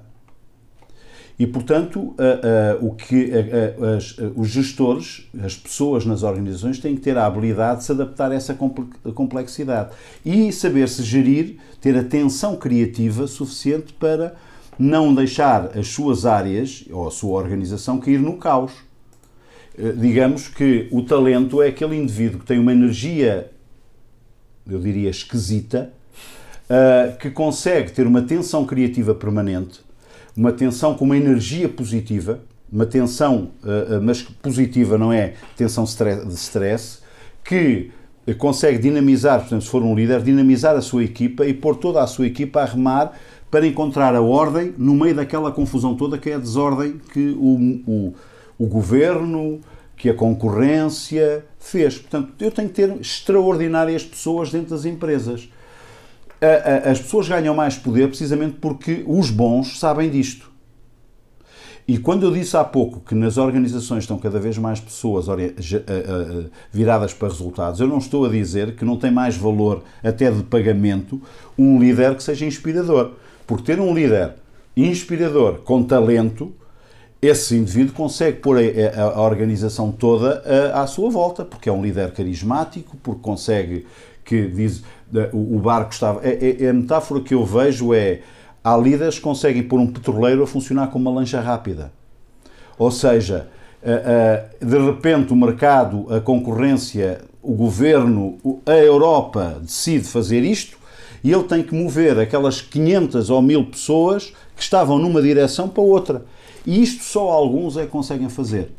[1.36, 6.94] E, portanto, a- a- o que a- as- os gestores, as pessoas nas organizações, têm
[6.94, 9.90] que ter a habilidade de se adaptar a essa comple- complexidade
[10.24, 14.34] e saber se gerir, ter atenção criativa suficiente para
[14.78, 18.72] não deixar as suas áreas ou a sua organização cair no caos.
[19.76, 23.50] Eh, Digamos que o talento é aquele indivíduo que tem uma energia,
[24.70, 25.92] eu diria, esquisita,
[26.70, 29.80] uh, que consegue ter uma tensão criativa permanente,
[30.36, 35.84] uma tensão com uma energia positiva, uma tensão, uh, uh, mas positiva não é tensão
[35.84, 36.98] de stress,
[37.44, 37.90] que
[38.38, 42.02] consegue dinamizar, por exemplo, se for um líder, dinamizar a sua equipa e pôr toda
[42.02, 43.12] a sua equipa a remar
[43.50, 47.82] para encontrar a ordem no meio daquela confusão toda que é a desordem que o,
[47.86, 48.14] o,
[48.58, 49.60] o governo,
[49.96, 51.98] que a concorrência fez.
[51.98, 55.48] Portanto, eu tenho que ter extraordinárias pessoas dentro das empresas
[56.44, 60.52] a- a- as pessoas ganham mais poder precisamente porque os bons sabem disto.
[61.86, 65.26] E quando eu disse há pouco que nas organizações estão cada vez mais pessoas
[66.72, 70.42] viradas para resultados, eu não estou a dizer que não tem mais valor, até de
[70.44, 71.20] pagamento,
[71.58, 73.12] um líder que seja inspirador.
[73.46, 74.32] Porque ter um líder
[74.74, 76.54] inspirador com talento,
[77.20, 80.42] esse indivíduo consegue pôr a, organização toda
[80.74, 83.86] à sua volta, porque é um líder carismático, porque consegue
[84.24, 84.82] que diz
[85.32, 86.20] o barco estava.
[86.22, 88.20] é- é- a metáfora que eu vejo é
[88.62, 91.92] há líderes que conseguem pôr um petroleiro a funcionar como uma lancha rápida.
[92.78, 93.48] Ou seja,
[94.60, 100.78] de repente o mercado, a concorrência, o governo, a Europa decide fazer isto
[101.22, 105.82] e ele tem que mover aquelas 500 ou 1000 pessoas que estavam numa direção para
[105.82, 106.24] outra.
[106.66, 108.72] E isto só alguns é que conseguem fazer.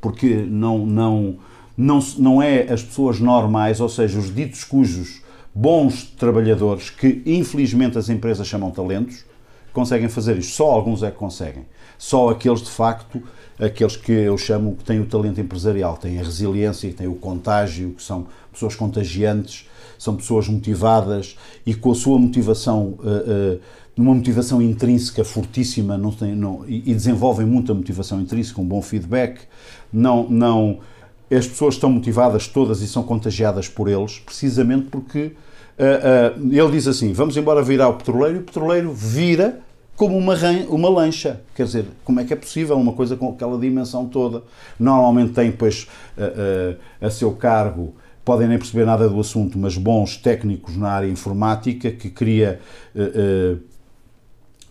[0.00, 1.36] Porque não, não,
[1.76, 5.19] não, não é as pessoas normais, ou seja, os ditos cujos
[5.54, 9.24] bons trabalhadores, que infelizmente as empresas chamam talentos,
[9.72, 10.52] conseguem fazer isto.
[10.52, 11.64] Só alguns é que conseguem.
[11.98, 13.22] Só aqueles, de facto,
[13.58, 17.90] aqueles que eu chamo que têm o talento empresarial, têm a resiliência, têm o contágio,
[17.90, 21.36] que são pessoas contagiantes, são pessoas motivadas
[21.66, 23.58] e com a sua motivação, eh, eh,
[23.96, 29.42] uma motivação intrínseca fortíssima, não tem, não, e desenvolvem muita motivação intrínseca, um bom feedback,
[29.92, 30.78] não, não,
[31.30, 35.32] as pessoas estão motivadas todas e são contagiadas por eles, precisamente porque
[35.78, 39.60] ah, ah, ele diz assim: vamos embora virar o petroleiro, e o petroleiro vira
[39.96, 41.40] como uma, ran- uma lancha.
[41.54, 44.42] Quer dizer, como é que é possível uma coisa com aquela dimensão toda?
[44.78, 45.86] Normalmente tem, pois,
[46.18, 51.08] ah, a seu cargo, podem nem perceber nada do assunto, mas bons técnicos na área
[51.08, 52.60] informática que cria.
[52.96, 53.69] ah, ah,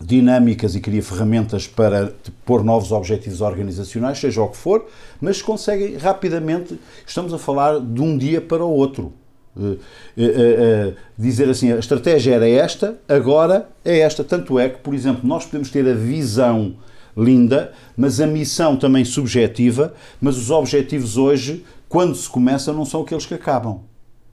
[0.00, 4.86] dinâmicas e cria ferramentas para pôr novos objetivos organizacionais, seja o que for,
[5.20, 9.12] mas conseguem rapidamente, estamos a falar de um dia para o outro.
[9.58, 9.76] Eh,
[10.16, 14.24] eh, eh, dizer assim, a estratégia era esta, agora é esta.
[14.24, 16.76] Tanto é que, por exemplo, nós podemos ter a visão
[17.16, 23.02] linda, mas a missão também subjetiva, mas os objetivos hoje, quando se começa, não são
[23.02, 23.80] aqueles que acabam.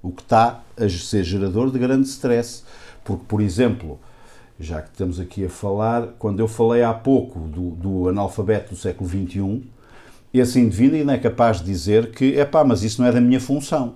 [0.02, 2.64] O que está a ser gerador de grande stress.
[3.04, 4.00] Porque, por exemplo,
[4.60, 8.80] já que estamos aqui a falar, quando eu falei há pouco do, do analfabeto do
[8.80, 9.64] século XXI,
[10.34, 13.22] esse indivíduo ainda é capaz de dizer que, é pá, mas isso não é da
[13.22, 13.96] minha função.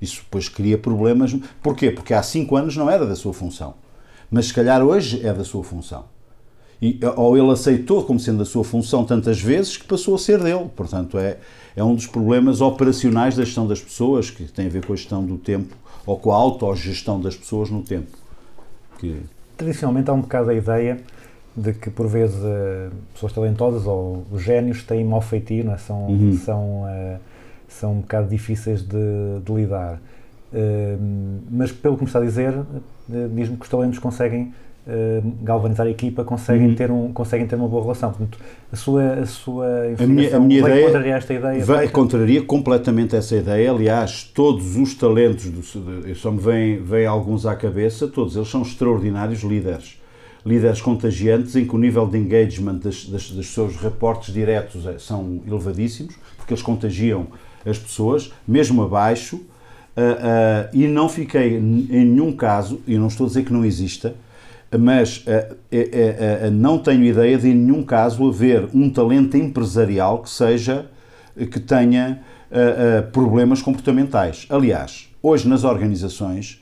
[0.00, 1.36] Isso depois cria problemas.
[1.62, 1.90] Porquê?
[1.90, 3.74] Porque há cinco anos não era da sua função.
[4.30, 6.04] Mas se calhar hoje é da sua função.
[6.80, 10.42] E, ou ele aceitou como sendo da sua função tantas vezes que passou a ser
[10.42, 10.70] dele.
[10.74, 11.38] Portanto, é,
[11.76, 14.96] é um dos problemas operacionais da gestão das pessoas, que tem a ver com a
[14.96, 15.76] gestão do tempo
[16.06, 18.16] ou com a autogestão das pessoas no tempo.
[18.98, 19.20] Que,
[19.64, 20.96] Tradicionalmente há um bocado a ideia
[21.54, 25.76] de que, por vezes, eh, pessoas talentosas ou os génios têm mau feitio, não é?
[25.76, 26.32] são, Uhum.
[26.32, 27.18] são, eh,
[27.68, 28.96] são um bocado difíceis de,
[29.44, 30.00] de lidar.
[30.54, 30.96] Eh,
[31.50, 32.54] mas, pelo que me está a dizer,
[33.12, 34.54] eh, diz-me que os talentos conseguem
[34.86, 36.74] eh, galvanizar a equipa, conseguem, Uhum.
[36.74, 38.10] ter um, conseguem ter uma boa relação.
[38.10, 38.38] Portanto,
[38.72, 39.66] a sua, a sua
[39.98, 41.64] A minha, a minha vai ideia contrariar esta ideia?
[41.64, 43.70] vai, contraria completamente essa ideia.
[43.70, 45.62] Aliás, todos os talentos, do,
[46.14, 49.98] só me vêm, vêm alguns à cabeça, todos eles são extraordinários líderes.
[50.44, 54.98] Líderes contagiantes em que o nível de engagement das, das, dos seus reportes diretos é-
[54.98, 57.26] são elevadíssimos, porque eles contagiam
[57.66, 59.38] as pessoas, mesmo abaixo,
[59.94, 60.00] ah,
[60.66, 61.60] ah, e não fiquei em
[62.06, 64.14] nenhum caso, e não estou a dizer que não exista,
[64.78, 70.86] mas eh, não tenho ideia de em nenhum caso haver um talento empresarial que seja
[71.50, 72.20] que tenha
[73.12, 74.46] problemas comportamentais.
[74.50, 76.60] Aliás, hoje nas organizações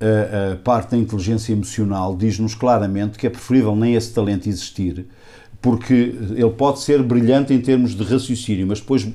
[0.00, 5.06] a, parte da inteligência emocional diz-nos claramente que é preferível nem esse talento existir,
[5.60, 9.06] porque ele pode ser brilhante em termos de raciocínio, mas depois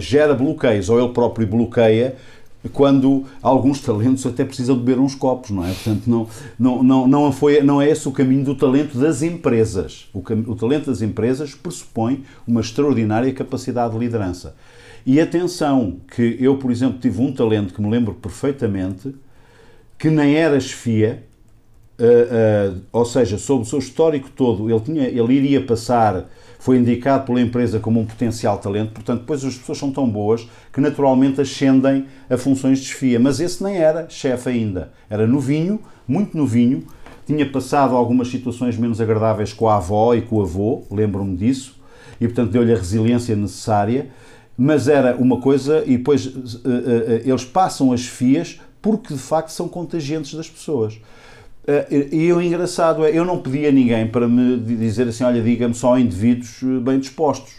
[0.00, 2.16] gera bloqueios, ou ele próprio bloqueia
[2.68, 5.72] quando alguns talentos até precisam beber uns copos, não é?
[5.72, 10.08] Portanto, não, não, não, não, foi, não é esse o caminho do talento das empresas.
[10.12, 14.54] O, o talento das empresas pressupõe uma extraordinária capacidade de liderança.
[15.04, 19.14] E atenção, que eu, por exemplo, tive um talento que me lembro perfeitamente,
[19.96, 21.22] que nem era chefia,
[21.98, 26.28] uh, uh, ou seja, sob o seu histórico todo, ele, tinha, ele iria passar,
[26.66, 30.48] foi indicado pela empresa como um potencial talento, portanto, depois as pessoas são tão boas
[30.72, 33.20] que naturalmente ascendem a funções de chefia.
[33.20, 36.82] Mas esse nem era chefe ainda, era novinho, muito novinho,
[37.24, 41.78] tinha passado algumas situações menos agradáveis com a avó e com o avô, lembro-me disso,
[42.20, 44.10] e portanto deu-lhe a resiliência necessária,
[44.58, 46.60] mas era uma coisa, e depois uh,
[47.24, 50.98] eles passam as chefias porque de facto são contagiantes das pessoas.
[51.66, 55.42] Eh, E o engraçado é, eu não pedi a ninguém para me dizer assim, olha,
[55.42, 57.54] diga-me só indivíduos eh, bem dispostos.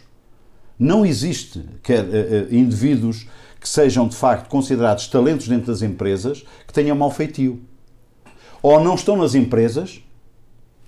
[0.79, 3.27] Não existe quer eh, indivíduos
[3.59, 7.59] que sejam de facto considerados talentos dentro das empresas que tenham mau feitio.
[8.61, 10.01] Ou não estão nas empresas,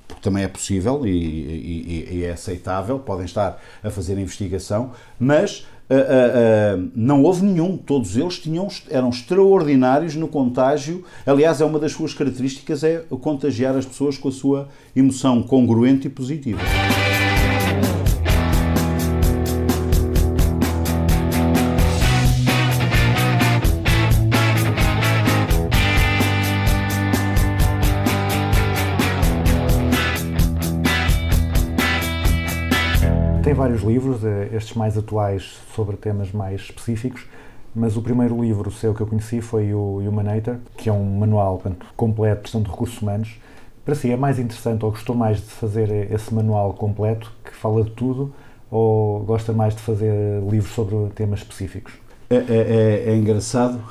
[0.08, 5.66] porque também é possível e- e- e é aceitável, podem estar a fazer investigação, mas
[5.90, 7.78] ah, ah, não houve nenhum.
[7.78, 11.04] Todos eles tinham, eram extraordinários no contágio.
[11.26, 16.08] Aliás, é uma das suas características é contagiar as pessoas com a sua emoção congruente
[16.08, 16.60] e positiva.
[33.50, 37.26] Tem vários livros, eh, estes mais atuais sobre temas mais específicos,
[37.76, 41.58] mas o primeiro livro seu que eu conheci foi o Humanator, que é um manual
[41.58, 43.40] portanto, completo de de recursos humanos.
[43.84, 47.84] Para si é mais interessante ou gostou mais de fazer esse manual completo, que fala
[47.84, 48.32] de tudo,
[48.70, 50.14] ou gosta mais de fazer
[50.48, 51.94] livros sobre temas específicos?
[52.30, 53.82] É, é- é- é engraçado.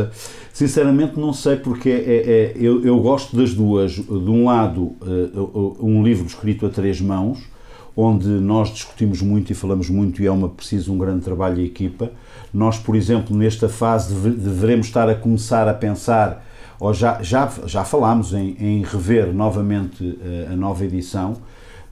[0.50, 3.92] Sinceramente, não sei porque é- é- eu, eu gosto das duas.
[3.92, 7.52] De um lado, eh, um livro escrito a três mãos,
[7.96, 11.64] onde nós discutimos muito e falamos muito e é uma, preciso um grande trabalho de
[11.64, 12.10] equipa.
[12.52, 16.44] Nós, por exemplo, nesta fase deve- deveremos estar a começar a pensar,
[16.80, 21.36] ou já, já, já falámos em, em rever novamente eh, a nova edição,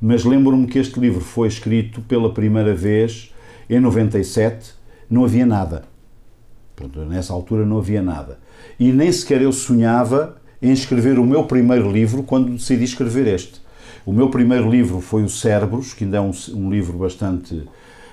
[0.01, 3.33] mas lembro-me que este livro foi escrito pela primeira vez
[3.71, 4.75] em 97,
[5.09, 5.85] não havia nada.
[6.75, 8.41] Pronto, nessa altura não havia nada.
[8.79, 13.62] E nem sequer eu sonhava em escrever o meu primeiro livro quando decidi escrever este.
[14.05, 17.65] O meu primeiro livro foi o Cérebros, que ainda é um, um livro bastante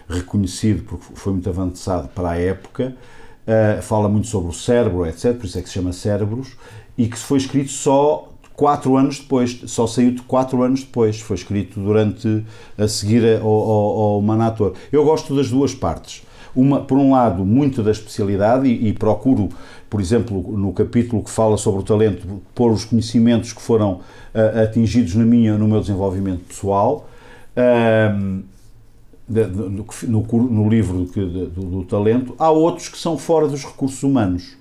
[0.10, 2.96] reconhecido porque foi muito avançado para a época.
[3.48, 5.34] Uh, fala muito sobre o cérebro, etc.
[5.36, 6.56] Por isso é que se chama Cérebros.
[6.98, 11.20] E que foi escrito só quatro anos depois, só saiu de quatro anos depois.
[11.20, 12.44] Foi escrito durante
[12.78, 14.74] a seguir ao, ao, ao Manator.
[14.92, 16.24] Eu gosto das duas partes.
[16.56, 19.50] Uma, por um lado, muito da especialidade e, e procuro,
[19.90, 23.94] por exemplo, no capítulo que fala sobre o talento, pôr os conhecimentos que foram
[24.36, 27.10] uh, atingidos na minha, no meu desenvolvimento pessoal.
[29.28, 33.64] De- no, no no livro de- do, do talento, há outros que são fora dos
[33.64, 34.58] recursos humanos.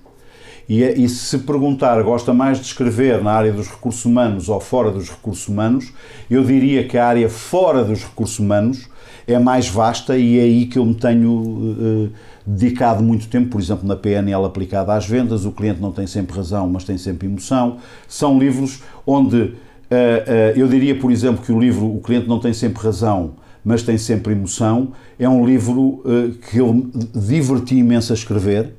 [0.67, 4.59] E, é- e se perguntar, gosta mais de escrever na área dos recursos humanos ou
[4.59, 5.91] fora dos recursos humanos,
[6.29, 8.87] eu diria que a área fora dos recursos humanos
[9.27, 12.15] é mais vasta e é aí que eu me tenho eh,
[12.45, 16.35] dedicado muito tempo, por exemplo, na PNL aplicada às vendas, o cliente não tem sempre
[16.35, 17.77] razão, mas tem sempre emoção.
[18.07, 19.53] São livros onde
[19.89, 23.33] eh, eh, eu diria, por exemplo, que o livro O Cliente Não Tem Sempre Razão,
[23.65, 28.75] mas Tem Sempre Emoção, é um livro eh, que eu diverti imenso a escrever,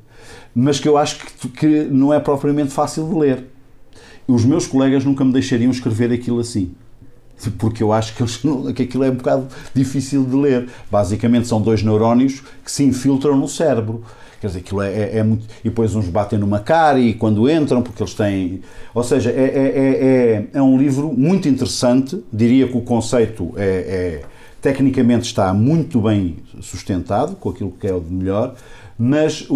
[0.54, 3.44] mas que eu acho que, que não é propriamente fácil de ler.
[4.26, 6.72] Os meus colegas nunca me deixariam escrever aquilo assim.
[7.48, 8.36] Porque eu acho que, eles
[8.74, 10.68] que aquilo é um bocado difícil de ler.
[10.90, 14.02] Basicamente são dois neurónios que se infiltram no cérebro.
[14.40, 15.44] Quer dizer, aquilo é, é- é muito.
[15.64, 18.60] E depois uns batem numa cara e quando entram, porque eles têm.
[18.94, 22.22] Ou seja, é, é, é, é- é um livro muito interessante.
[22.32, 24.22] Diria que o conceito é, é-
[24.62, 28.54] tecnicamente está muito bem sustentado, com aquilo que é o de melhor,
[28.98, 29.46] mas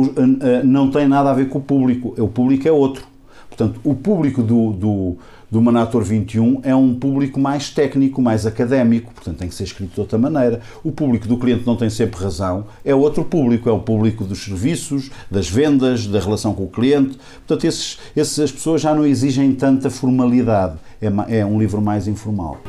[0.64, 2.14] não tem nada a ver com o público.
[2.18, 3.04] O público é outro.
[3.48, 5.16] Portanto, o público do, do,
[5.54, 9.94] do Manator 21 é um público mais técnico, mais académico, portanto tem que ser escrito
[9.94, 10.60] de outra maneira.
[10.82, 14.42] O público do cliente não tem sempre razão, é outro público, é o público dos
[14.42, 17.16] serviços, das vendas, da relação com o cliente.
[17.46, 22.60] Portanto, esses, essas pessoas já não exigem tanta formalidade, é, é um livro mais informal.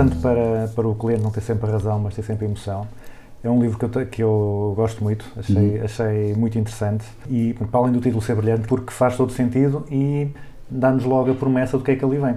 [0.00, 2.86] Passando para, para o cliente não ter sempre a razão, mas ter sempre a emoção,
[3.44, 7.54] é um livro que eu, te- que eu gosto muito, achei, achei muito interessante e,
[7.70, 10.28] para além do título ser brilhante, porque faz todo sentido e
[10.70, 12.34] dá-nos logo a promessa do que é que ali vem.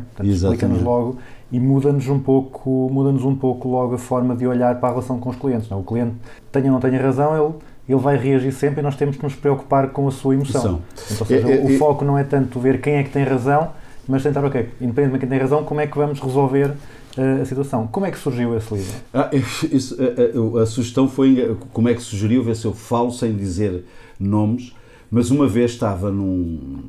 [0.56, 1.18] Explica-nos logo
[1.52, 5.20] e muda-nos um pouco, muda-nos um pouco logo a forma de olhar para a relação
[5.20, 5.70] com os clientes.
[5.70, 5.78] Não?
[5.78, 5.82] é?
[5.82, 6.16] O cliente,
[6.52, 7.54] tenha ou não tenha razão, ele,
[7.88, 10.62] ele vai reagir sempre e nós temos que nos preocupar com a sua emoção.
[10.80, 13.10] Portanto, ou seja, É, é, o é- foco não é tanto ver quem é que
[13.10, 13.70] tem razão,
[14.08, 16.74] mas tentar, ok, independentemente de quem tem razão, como é que vamos resolver
[17.18, 17.88] a situação.
[17.88, 18.94] Como é que surgiu esse livro?
[19.14, 19.30] Ah,
[19.72, 23.36] isso, a, a- a sugestão foi como é que sugeriu, ver se eu falo sem
[23.36, 23.86] dizer
[24.20, 24.74] nomes,
[25.12, 26.84] mas uma vez estava num,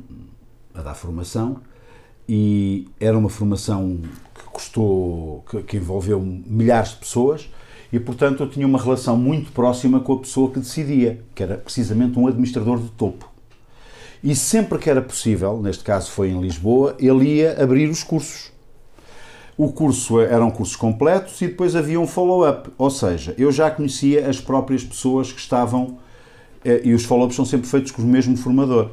[0.74, 1.58] a dar formação
[2.28, 3.98] e era uma formação
[4.34, 7.50] que custou, que, que envolveu milhares de pessoas
[7.92, 11.56] e, portanto, eu tinha uma relação muito próxima com a pessoa que decidia, que era
[11.58, 13.30] precisamente um administrador de topo.
[14.22, 18.53] E sempre que era possível, neste caso foi em Lisboa, ele ia abrir os cursos.
[19.56, 24.28] O curso eram cursos completos e depois havia um follow-up, ou seja, eu já conhecia
[24.28, 25.98] as próprias pessoas que estavam,
[26.64, 28.90] eh, e os follow-ups são sempre feitos com o mesmo formador.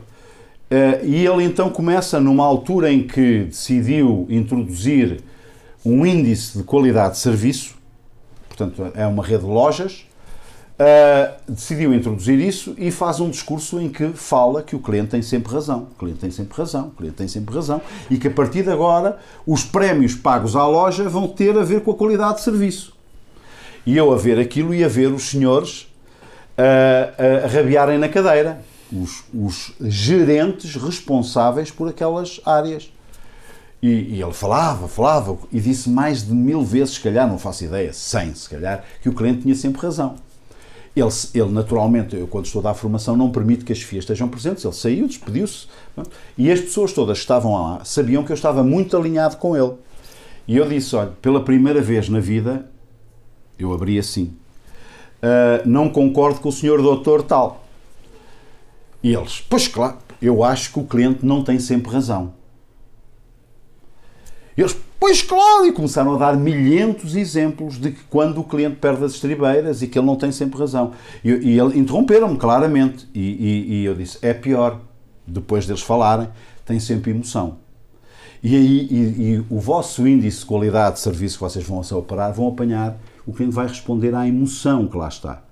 [0.70, 5.22] Eh, E ele então começa numa altura em que decidiu introduzir
[5.84, 7.76] um índice de qualidade de serviço,
[8.47, 10.05] portanto é uma rede de lojas,
[10.82, 15.21] Uh, decidiu introduzir isso e faz um discurso em que fala que o cliente tem
[15.21, 17.79] sempre razão, o cliente tem sempre razão, o cliente tem sempre razão
[18.09, 21.82] e que a partir de agora os prémios pagos à loja vão ter a ver
[21.82, 22.95] com a qualidade de serviço.
[23.86, 25.84] E eu a ver aquilo e a ver os senhores
[26.57, 28.59] uh, a rabiarem na cadeira,
[28.91, 32.91] os, os gerentes responsáveis por aquelas áreas.
[33.84, 37.65] E, e ele falava, falava e disse mais de mil vezes, se calhar, não faço
[37.65, 40.15] ideia, cem se calhar, que o cliente tinha sempre razão.
[40.95, 44.27] Ele, ele, naturalmente, eu quando estou a dar formação não permito que as FIAs estejam
[44.27, 44.65] presentes.
[44.65, 45.67] Ele saiu, despediu-se.
[46.37, 49.73] E as pessoas todas que estavam lá sabiam que eu estava muito alinhado com ele.
[50.47, 52.69] E eu disse, olha, pela primeira vez na vida,
[53.57, 54.33] eu abri assim,
[55.21, 57.63] "ah, não concordo com o senhor doutor tal.
[59.03, 62.33] E eles, pois claro, eu acho que o cliente não tem sempre razão.
[64.58, 69.04] Eles, pois claro, e começaram a dar milhentos exemplos de que quando o cliente perde
[69.04, 70.91] as estribeiras e que ele não tem sempre razão.
[71.24, 73.08] E, e ele- interromperam-me claramente.
[73.14, 74.80] E, e- e eu disse, é pior.
[75.26, 76.28] Depois deles falarem,
[76.66, 77.58] tem sempre emoção.
[78.43, 78.95] E aí e,
[79.36, 83.32] e o vosso índice de qualidade de serviço que vocês vão operar vão apanhar, o
[83.32, 85.43] cliente vai responder à emoção que lá está.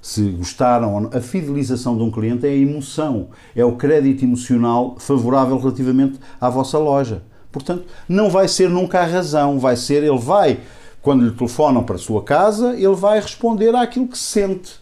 [0.00, 1.10] Se gostaram ou não.
[1.12, 6.48] A fidelização de um cliente é a emoção, é o crédito emocional favorável relativamente à
[6.48, 7.22] vossa loja.
[7.50, 10.60] Portanto, não vai ser nunca a razão, vai ser, ele vai,
[11.02, 14.72] quando lhe telefonam para a sua casa, ele vai responder àquilo que sente.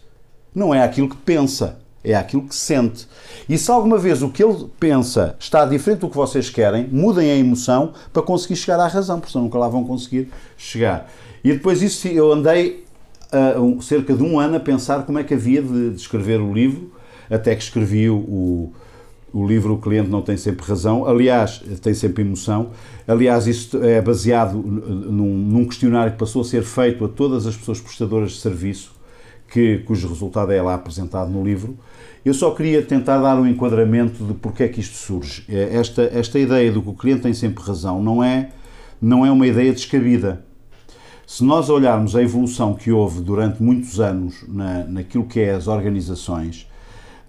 [0.53, 3.07] Não é aquilo que pensa, é aquilo que sente.
[3.47, 7.31] E se alguma vez o que ele pensa está diferente do que vocês querem, mudem
[7.31, 11.09] a emoção para conseguir chegar à razão, porque senão nunca lá vão conseguir chegar.
[11.43, 12.85] E depois disso eu andei
[13.59, 16.53] um- cerca de um ano a pensar como é que havia de, de escrever o
[16.53, 16.91] livro,
[17.29, 18.71] até que escrevi o,
[19.33, 21.05] o, livro O Cliente Não Tem Sempre Razão.
[21.05, 22.71] Aliás, tem sempre emoção.
[23.07, 27.55] Aliás, isso é baseado num, num questionário que passou a ser feito a todas as
[27.55, 28.95] pessoas prestadoras de serviço,
[29.49, 31.77] que, cujo resultado é lá apresentado no livro.
[32.25, 35.45] Eu só queria tentar dar um enquadramento de porque é que isto surge.
[35.47, 38.49] É, Esta, esta ideia de que o cliente tem sempre razão não é,
[39.01, 40.45] não é uma ideia descabida.
[41.25, 45.67] Se nós olharmos a evolução que houve durante muitos anos na, naquilo que é as
[45.67, 46.67] organizações,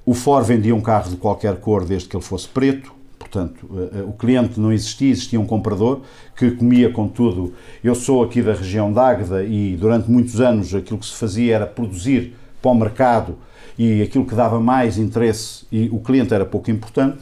[0.08, 3.98] o Ford vendia um carro de qualquer cor desde que ele fosse preto, portanto, eh,
[3.98, 6.00] eh, o cliente não existia, existia um comprador
[6.34, 7.52] que comia com tudo.
[7.84, 11.56] Eu sou aqui da região de Águeda e durante muitos anos aquilo que se fazia
[11.56, 13.36] era produzir para o mercado
[13.78, 17.18] e aquilo que dava mais interesse e o cliente era pouco importante.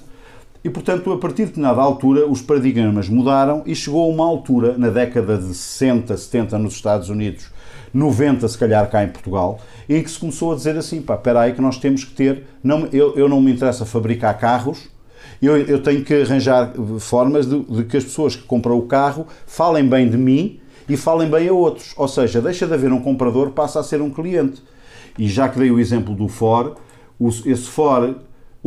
[0.66, 4.76] E, portanto, a partir de determinada altura, os paradigmas mudaram e chegou a uma altura,
[4.76, 7.52] na década de 60, 70 nos Estados Unidos,
[7.94, 11.42] 90 se calhar cá em Portugal, em que se começou a dizer assim, pá, espera
[11.42, 14.88] aí que nós temos que ter, não, eu, eu não me interessa fabricar carros,
[15.40, 19.24] eu, eu tenho que arranjar formas de, de que as pessoas que compram o carro
[19.46, 20.58] falem bem de mim
[20.88, 21.94] e falem bem a outros.
[21.96, 24.60] Ou seja, deixa de haver um comprador, passa a ser um cliente.
[25.16, 26.74] E já que dei o exemplo do Ford,
[27.20, 28.16] esse Ford,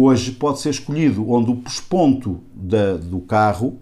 [0.02, 3.74] Hoje pode ser escolhido onde o pesponto da- do carro,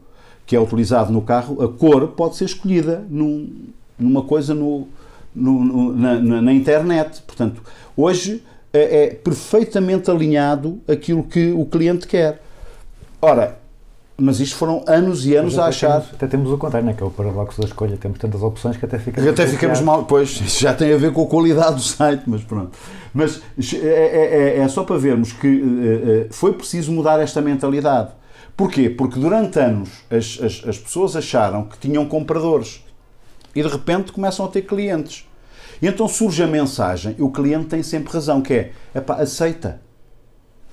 [0.47, 3.67] que é utilizado no carro, a cor pode ser escolhida num-
[3.99, 4.87] numa coisa no,
[5.35, 7.21] no- no- na, na- internet.
[7.21, 7.61] Portanto,
[7.95, 8.41] hoje
[8.73, 12.41] é, é perfeitamente alinhado aquilo que o cliente quer.
[13.21, 13.59] Ora,
[14.19, 16.01] mas isto foram anos e anos a achar.
[16.01, 16.93] Temos, até temos o contrário, né?
[16.93, 17.97] que é o paradoxo da escolha.
[17.97, 19.29] Temos tantas opções que até ficamos.
[19.29, 22.43] Até ficamos mal, pois, isso já tem a ver com a qualidade do site, mas
[22.43, 22.77] pronto.
[23.13, 23.41] Mas
[23.73, 28.09] é, é- é- é só para vermos que eh, eh, foi preciso mudar esta mentalidade.
[28.55, 28.89] Porquê?
[28.89, 32.83] Porque durante anos as, as, as pessoas acharam que tinham compradores
[33.55, 35.27] e de repente começam a ter clientes.
[35.79, 39.79] E então surge a mensagem, e o cliente tem sempre razão, que é, epá, aceita.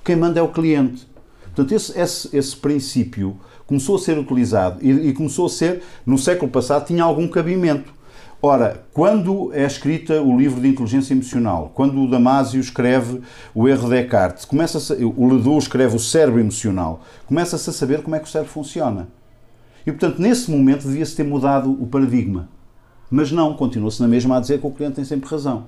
[0.03, 1.07] Quem manda é o cliente.
[1.55, 3.37] Portanto, esse, esse, esse princípio
[3.67, 7.95] começou a ser utilizado e, e começou a ser, no século passado, tinha algum cabimento.
[8.43, 13.23] Ora, quando é escrita o livro de inteligência emocional, quando o Damasio escreve
[13.55, 18.17] o erro de Descartes, começa o Ledoux escreve o cérebro emocional, começa-se a saber como
[18.17, 19.09] é que o cérebro funciona.
[19.87, 22.49] E, portanto, nesse momento devia-se ter mudado o paradigma.
[23.11, 25.67] Mas não, continua-se na mesma a dizer que o cliente tem sempre razão.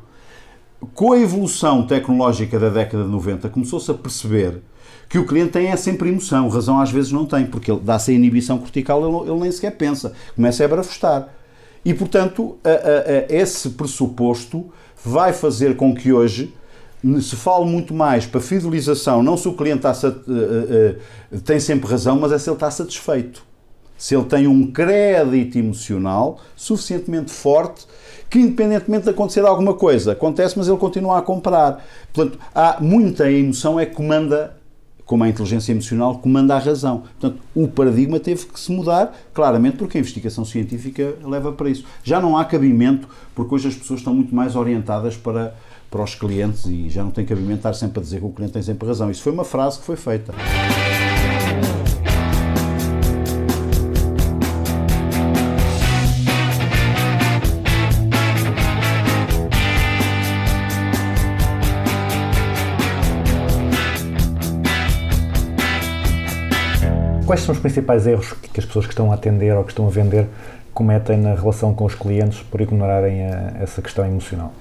[0.94, 4.60] Com a evolução tecnológica da década de 90, começou-se a perceber
[5.08, 8.10] que o cliente tem é sempre emoção, razão às vezes não tem, porque ele dá-se
[8.10, 11.28] a inibição cortical, ele, ele nem sequer pensa, começa a brafustar.
[11.84, 14.66] E, portanto, a- a- a- esse pressuposto
[15.04, 16.52] vai fazer com que hoje
[17.22, 20.96] se fale muito mais para fidelização, não se o cliente sat- eh,
[21.32, 23.44] eh, tem sempre razão, mas é se ele está satisfeito
[23.98, 27.86] se ele tem um crédito emocional suficientemente forte
[28.28, 31.82] que, independentemente de acontecer alguma coisa, acontece, mas ele continua a comprar.
[32.12, 34.54] Portanto, há muita emoção é que comanda,
[35.06, 37.04] como a inteligência emocional, comanda a razão.
[37.18, 41.84] Portanto, o paradigma teve que se mudar, claramente, porque a investigação científica leva para isso.
[42.02, 45.54] Já não há cabimento, porque hoje as pessoas estão muito mais orientadas para,
[45.88, 48.52] para os clientes e já não tem cabimento estar sempre a dizer que o cliente
[48.52, 49.08] tem sempre razão.
[49.08, 50.34] Isso foi uma frase que foi feita.
[67.26, 69.86] Quais são os principais erros que as pessoas que estão a atender ou que estão
[69.86, 70.28] a vender
[70.72, 74.52] cometem na relação com os clientes por ignorarem a- essa questão emocional?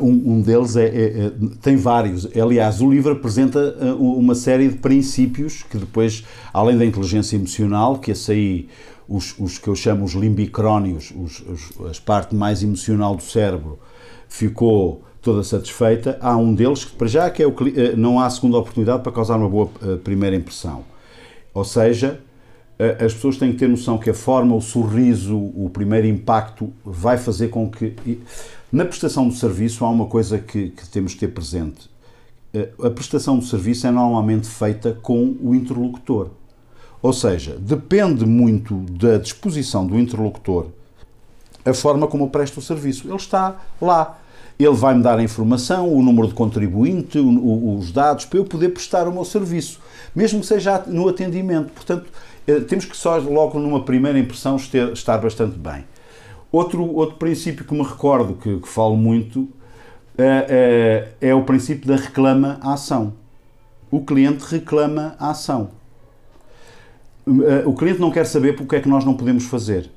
[0.00, 2.28] Um, um deles é, é- é- tem vários.
[2.36, 7.98] Aliás, o livro apresenta uh, uma série de princípios que depois, além da inteligência emocional,
[7.98, 8.68] que esse aí,
[9.08, 13.80] os, os que eu chamo os limbicrónios, os, os, as parte mais emocional do cérebro,
[14.28, 16.16] ficou toda satisfeita.
[16.20, 19.10] Há um deles que, para já, que é o, eh, não há segunda oportunidade para
[19.10, 20.84] causar uma boa eh, primeira impressão.
[21.54, 22.20] Ou seja,
[23.04, 27.18] as pessoas têm que ter noção que a forma, o sorriso, o primeiro impacto vai
[27.18, 27.94] fazer com que.
[28.72, 31.90] Na prestação do serviço há uma coisa que, que temos que ter presente.
[32.82, 36.30] A prestação do serviço é normalmente feita com o interlocutor.
[37.02, 40.68] Ou seja, depende muito da disposição do interlocutor
[41.64, 43.08] a forma como eu presto o serviço.
[43.08, 44.18] Ele está lá.
[44.64, 48.44] Ele vai-me dar a informação, o número de contribuinte, o- o- os dados, para eu
[48.44, 49.80] poder prestar o meu serviço,
[50.14, 51.72] mesmo que seja no atendimento.
[51.72, 52.06] Portanto,
[52.46, 55.84] eh, temos que só logo numa primeira impressão estar bastante bem.
[56.50, 59.48] Outro, outro princípio que me recordo, que, que falo muito,
[60.18, 63.14] é, é- é o princípio da reclama a ação.
[63.90, 65.70] O cliente reclama a ação.
[67.64, 69.90] O cliente não quer saber porque é que nós não podemos fazer.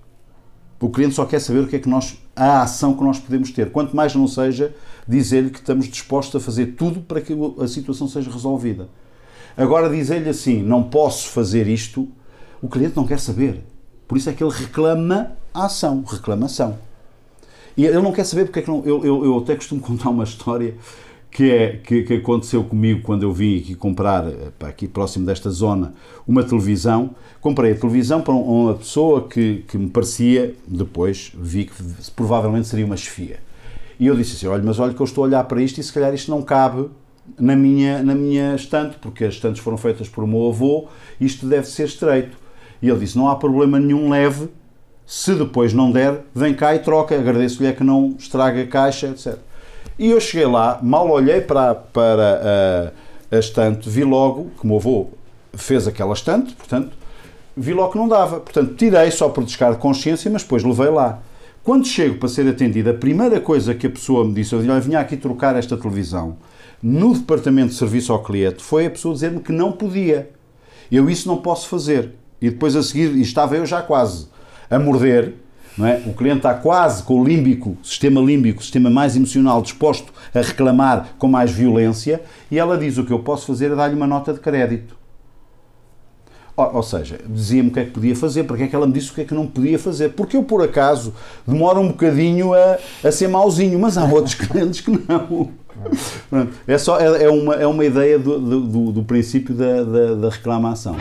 [0.79, 3.51] O cliente só quer saber o que é que nós, a ação que nós podemos
[3.51, 3.71] ter.
[3.71, 4.75] Quanto mais não seja
[5.07, 8.89] dizer-lhe que estamos dispostos a fazer tudo para que a situação seja resolvida.
[9.55, 12.09] Agora dizer-lhe assim, não posso fazer isto,
[12.61, 13.63] o cliente não quer saber.
[14.07, 16.77] Por isso é que ele reclama a ação, reclamação.
[17.77, 18.83] E ele não quer saber porque é que não.
[18.85, 20.75] Eu, eu, eu até costumo contar uma história
[21.35, 25.49] que, é, que, que aconteceu comigo quando eu vim aqui comprar, eh, aqui próximo desta
[25.49, 25.93] zona,
[26.25, 27.09] uma televisão.
[27.41, 31.73] Comprei a televisão para um- uma pessoa que, que me parecia, depois vi que
[32.15, 33.39] provavelmente seria uma chefia.
[33.99, 35.83] E eu disse assim: olha, mas olha que eu estou a olhar para isto e
[35.83, 36.87] se calhar isto não cabe
[37.37, 40.87] na minha, na minha estante, porque as estantes foram feitas por o meu avô,
[41.19, 42.37] isto deve ser estreito.
[42.81, 44.47] E ele disse: não há problema nenhum, leve.
[45.05, 47.13] Se depois não der, vem cá e troca.
[47.13, 49.37] Agradeço-lhe é que não estraga a caixa, etc.
[49.97, 52.91] E eu cheguei lá, mal olhei para, para
[53.31, 55.07] a, a estante, vi logo que o meu avô
[55.53, 56.91] fez aquela estante, portanto,
[57.55, 58.41] vi logo que não dava.
[58.41, 61.19] Portanto, tirei só por descargo de consciência, mas depois levei lá.
[61.63, 64.81] Quando chego para ser atendido, a primeira coisa que a pessoa me disse, eu disse,
[64.81, 66.37] vinha aqui trocar esta televisão,
[66.83, 70.29] no departamento de serviço ao cliente, foi a pessoa dizer-me que não podia.
[70.91, 72.11] Eu isso não posso fazer.
[72.41, 74.27] E depois a seguir, e estava eu já quase
[74.69, 75.33] a morder,
[75.77, 76.01] não é?
[76.05, 81.09] O cliente está quase com o límbico, sistema límbico, sistema mais emocional, disposto a reclamar
[81.17, 84.33] com mais violência, e ela diz: o que eu posso fazer é dar-lhe uma nota
[84.33, 84.95] de crédito.
[86.57, 89.11] Ou, seja, dizia-me o que é que podia fazer, porque é que ela me disse
[89.11, 90.11] o que é que não podia fazer.
[90.13, 91.13] Porque eu, por acaso,
[91.45, 95.49] demoro um bocadinho a, a ser mauzinho, mas há outros clientes que não.
[96.65, 100.15] É, só, é, é uma, é uma ideia do, do, do- do princípio da, da,
[100.15, 100.95] da reclamação.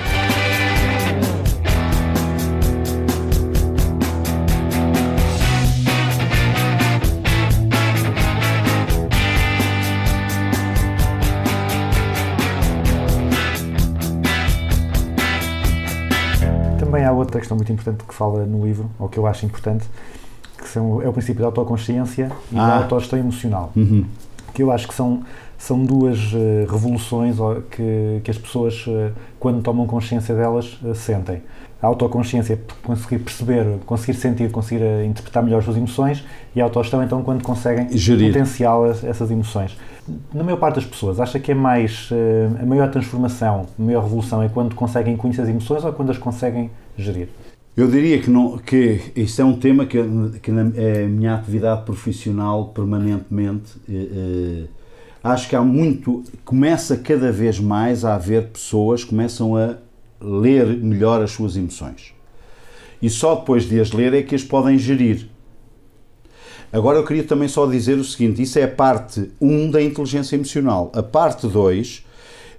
[17.35, 19.85] Outra questão muito importante que fala no livro, ou que eu acho importante,
[20.57, 22.77] que são, é o princípio da autoconsciência e da Ah.
[22.79, 23.73] autogestão emocional.
[24.55, 25.23] Que eu acho que são,
[25.59, 27.37] são duas eh, revoluções
[27.73, 29.11] que, que as pessoas, eh,
[29.41, 31.43] quando tomam consciência delas, eh, sentem.
[31.83, 36.25] A autoconsciência é conseguir perceber, conseguir sentir, conseguir interpretar melhor as suas emoções
[36.55, 38.29] e a autogestão, então, quando conseguem Gerir.
[38.33, 39.77] potencial as- essas emoções.
[40.33, 42.11] Na maior parte das pessoas, acha que é mais
[42.63, 46.19] a maior transformação, a maior revolução é quando conseguem conhecer as emoções ou quando as
[46.19, 47.29] conseguem gerir?
[47.77, 49.99] Eu diria que, não, que isso é um tema que,
[50.41, 53.73] que na é minha atividade profissional permanentemente.
[53.89, 54.65] eh, eh,
[55.23, 56.23] acho que há muito.
[56.45, 59.77] Começa cada vez mais a haver pessoas que começam a
[60.21, 62.15] ler melhor as suas emoções.
[63.03, 65.29] E só depois de as ler é que as podem gerir.
[66.73, 70.37] Agora eu queria também só dizer o seguinte: isso é a parte 1 da inteligência
[70.37, 70.93] emocional.
[70.95, 72.05] A parte 2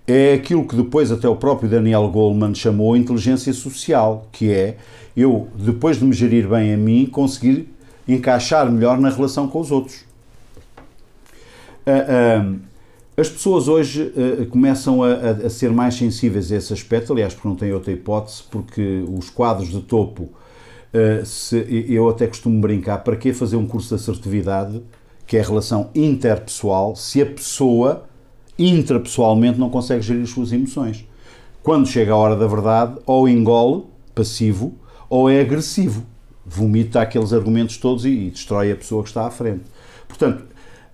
[0.08, 4.78] é aquilo que depois até o próprio Daniel Goleman chamou inteligência social, que é
[5.18, 7.70] eu, depois de me gerir bem a mim, conseguir
[8.08, 10.04] encaixar melhor na relação com os outros.
[11.86, 12.06] Ah,
[12.42, 12.56] ah,
[13.18, 15.14] as pessoas hoje ah, começam a,
[15.46, 19.30] a- ser mais sensíveis a esse aspecto, aliás, porque não têm outra hipótese, porque os
[19.30, 20.30] quadros de topo,
[21.26, 24.82] se- eu até costumo brincar, para que fazer um curso de assertividade,
[25.28, 28.06] que é a relação interpessoal, se a pessoa
[28.58, 31.06] intrapessoalmente não consegue gerir as suas emoções?
[31.62, 33.84] Quando chega a hora da verdade, ou engole,
[34.14, 34.74] passivo,
[35.10, 36.06] ou é agressivo,
[36.46, 39.64] vomita aqueles argumentos todos e, e destrói a pessoa que está à frente.
[40.08, 40.44] Portanto,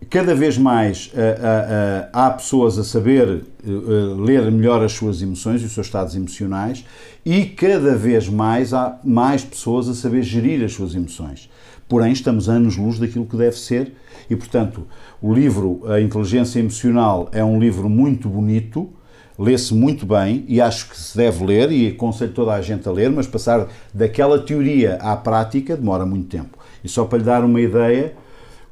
[0.09, 4.93] cada vez mais ah, ah, ah, há pessoas a saber eh, eh, ler melhor as
[4.93, 6.83] suas emoções e os seus estados emocionais
[7.25, 11.49] e cada vez mais há mais pessoas a saber gerir as suas emoções.
[11.91, 13.91] Porém, estamos anos-luz daquilo que deve ser
[14.29, 14.87] e, portanto,
[15.21, 18.89] o livro A Inteligência Emocional é um livro muito bonito,
[19.37, 22.91] lê-se muito bem e acho que se deve ler e aconselho toda a gente a
[22.93, 26.57] ler, mas passar daquela teoria à prática demora muito tempo.
[26.81, 28.13] E só para lhe dar uma ideia,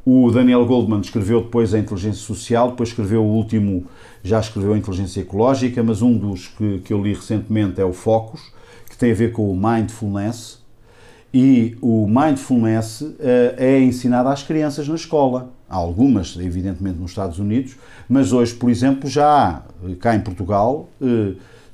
[0.06, 3.86] o Daniel Goldman escreveu depois a inteligência social, depois escreveu o último,
[4.24, 7.92] já escreveu a inteligência ecológica, mas um dos que, que eu li recentemente é o
[7.92, 8.40] Focus,
[8.90, 10.59] que tem a ver com o mindfulness.
[11.34, 15.52] E o mindfulness eh, é ensinado às crianças na escola.
[15.70, 17.76] Há algumas, evidentemente, nos Estados Unidos,
[18.08, 21.34] mas hoje, por exemplo, já há, eh, cá em Portugal, eh,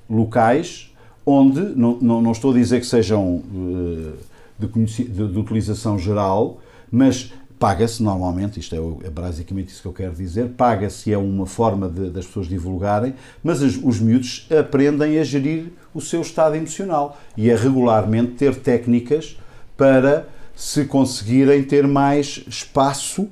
[0.10, 0.92] locais
[1.26, 4.12] onde, não, não, não estou a dizer que sejam eh,
[4.60, 4.68] de,
[5.06, 6.60] de- de utilização geral,
[6.92, 11.46] mas paga-se normalmente, isto é, é basicamente isso que eu quero dizer, paga-se é uma
[11.46, 16.56] forma de- das pessoas divulgarem, mas as- os miúdos aprendem a gerir o seu estado
[16.56, 19.38] emocional e a regularmente ter técnicas
[19.78, 23.28] para se conseguirem ter mais espaço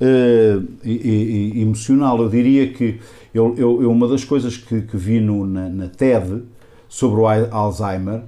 [0.00, 2.20] eh, e- e- emocional.
[2.22, 3.00] Eu diria que
[3.34, 6.42] eu, eu- uma das coisas que, que vi no- na, na TED
[6.88, 8.22] sobre o Al- Alzheimer,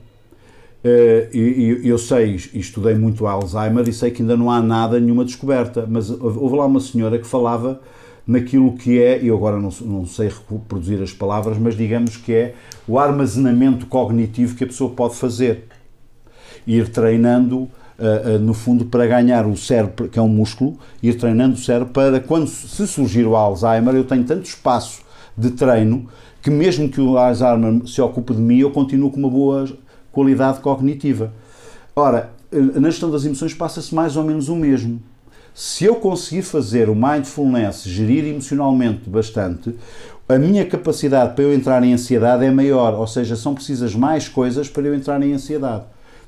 [0.82, 4.98] eh, e, eu sei e estudei muito Alzheimer e sei que ainda não há nada,
[4.98, 7.80] nenhuma descoberta, mas houve lá uma senhora que falava
[8.26, 12.54] naquilo que é, eu agora não, não sei reproduzir as palavras, mas digamos que é
[12.86, 15.64] o armazenamento cognitivo que a pessoa pode fazer
[16.66, 21.14] ir treinando, ah, ah, no fundo, para ganhar o cérebro, que é um músculo, ir
[21.14, 25.02] treinando o cérebro para quando se surgir o Alzheimer, eu tenho tanto espaço
[25.36, 26.08] de treino
[26.42, 29.68] que mesmo que o Alzheimer se ocupe de mim, eu continuo com uma boa
[30.10, 31.32] qualidade cognitiva.
[31.94, 35.00] Ora, eh, na gestão das emoções passa-se mais ou menos o mesmo.
[35.54, 39.74] Se eu conseguir fazer o mindfulness, gerir emocionalmente bastante,
[40.28, 44.28] a minha capacidade para eu entrar em ansiedade é maior, ou seja, são precisas mais
[44.28, 45.84] coisas para eu entrar em ansiedade.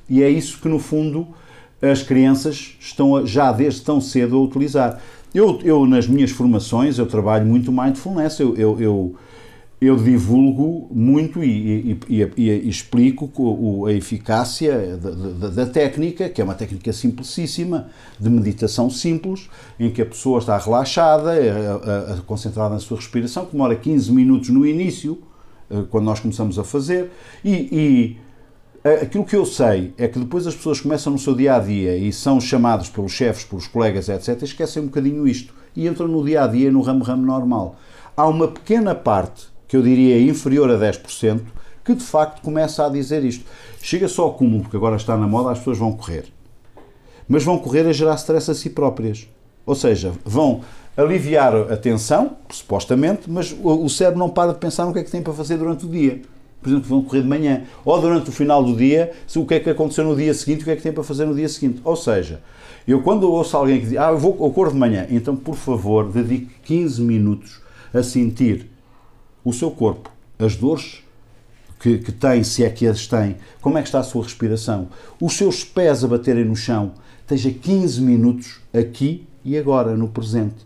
[0.09, 1.27] E é isso que, no fundo,
[1.81, 5.01] as crianças estão a- já desde tão cedo a utilizar.
[5.33, 9.15] Eu, eu nas minhas formações, eu trabalho muito mindfulness, eu, eu, eu,
[9.81, 15.65] eu divulgo muito e, e- e- e- explico co- o- a eficácia da, da- da
[15.65, 17.87] técnica, que é uma técnica simplicíssima,
[18.19, 19.49] de meditação simples,
[19.79, 23.75] em que a pessoa está relaxada, a- a- a- concentrada na sua respiração, que demora
[23.75, 25.17] 15 minutos no início,
[25.89, 27.09] quando nós começamos a fazer,
[27.43, 28.22] e, A-
[28.83, 31.95] Aquilo que eu sei é que depois as pessoas começam no seu dia a dia
[31.95, 36.21] e são chamados pelos chefes, pelos colegas, etc., esquecem um bocadinho isto e entram no
[36.21, 37.77] dia a dia no ramo-ramo normal.
[38.15, 41.39] Há uma pequena parte, que eu diria inferior a 10%,
[41.85, 43.45] que de facto começa a dizer isto.
[43.81, 46.25] Chega só ao cúmulo, porque agora está na moda, as pessoas vão correr.
[47.25, 49.29] Mas vão correr a gerar stress a si próprias.
[49.65, 50.59] Ou seja, vão
[50.97, 55.11] aliviar a tensão, supostamente, mas o cérebro não para de pensar no que é que
[55.11, 56.21] tem para fazer durante o dia.
[56.63, 57.63] Por exemplo, vão correr de manhã.
[57.83, 60.61] Ou durante o final do dia, se o que é que aconteceu no dia seguinte,
[60.61, 61.81] o que é que tem para fazer no dia seguinte.
[61.83, 62.41] Ou seja,
[62.87, 65.55] eu quando ouço alguém que diz, ah, eu vou eu corro de manhã, então, por
[65.55, 67.61] favor, dedique 15 minutos
[67.93, 68.69] a sentir
[69.43, 70.09] o seu corpo,
[70.39, 71.03] as dores
[71.79, 74.87] que, que tem, se é que as tem, como é que está a sua respiração,
[75.19, 80.65] os seus pés a baterem no chão, esteja 15 minutos aqui e agora, no presente,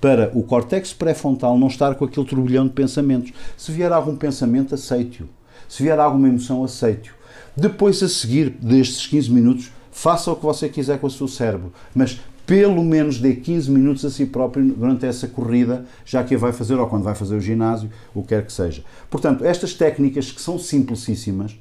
[0.00, 3.32] para o córtex pré-frontal não estar com aquele turbilhão de pensamentos.
[3.56, 5.28] Se vier algum pensamento, aceite-o.
[5.68, 7.14] Se vier alguma emoção, aceite-o.
[7.56, 11.72] Depois, a seguir destes 15 minutos, faça o que você quiser com o seu cérebro,
[11.94, 16.38] mas pelo menos dê 15 minutos a si próprio durante essa corrida, já que a
[16.38, 18.82] vai fazer ou quando vai fazer o ginásio, o que quer que seja.
[19.10, 21.54] Portanto, estas técnicas que são simplicíssimas,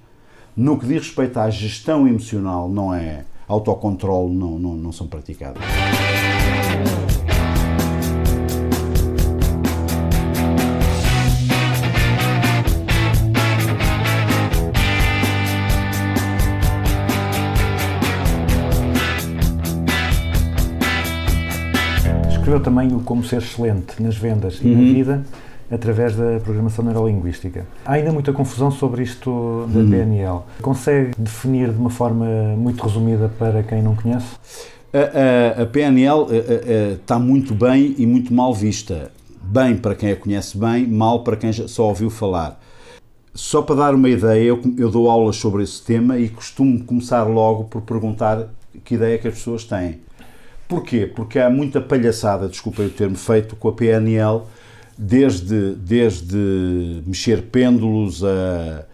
[0.56, 5.62] no que diz respeito à gestão emocional, não é autocontrole, não, não, não são praticadas.
[22.48, 25.24] Escreveu também o Como Ser Excelente nas vendas e na vida
[25.70, 27.66] através da programação neurolinguística.
[27.86, 30.40] Há ainda muita confusão sobre isto da PNL.
[30.62, 32.26] Consegue definir de uma forma
[32.58, 34.28] muito resumida para quem não conhece?
[34.94, 39.12] A, a- a PNL eh, está muito bem e muito mal vista.
[39.44, 42.58] Bem para quem a conhece bem, mal para quem só ouviu falar.
[43.34, 47.24] Só para dar uma ideia, eu, eu dou aulas sobre esse tema e costumo começar
[47.24, 48.48] logo por perguntar
[48.86, 50.00] que ideia que as pessoas têm.
[50.68, 51.06] Porquê?
[51.08, 54.42] Porque há muita palhaçada, desculpem o termo, feito com a PNL,
[54.98, 58.86] desde, desde mexer pêndulos a,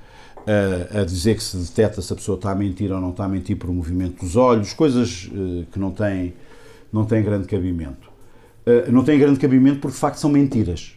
[0.46, 3.26] a, a dizer que se detecta se a pessoa está a mentir ou não está
[3.26, 6.34] a mentir por um movimento dos olhos, coisas eh, que não têm,
[6.92, 8.12] não têm grande cabimento.
[8.66, 10.96] Eh, não têm grande cabimento porque de facto são mentiras.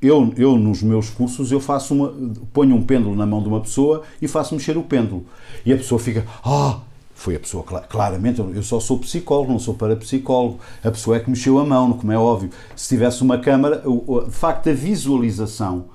[0.00, 2.14] Eu, eu nos meus cursos eu faço uma,
[2.52, 5.26] ponho um pêndulo na mão de uma pessoa e faço mexer o pêndulo
[5.66, 6.80] e a pessoa fica ah
[7.14, 10.58] foi a pessoa cla- claramente eu só sou psicólogo não sou parapsicólogo.
[10.82, 12.50] A pessoa é que mexeu a mão como é óbvio.
[12.74, 13.82] Se tivesse uma câmara
[14.26, 15.86] de facto a visualização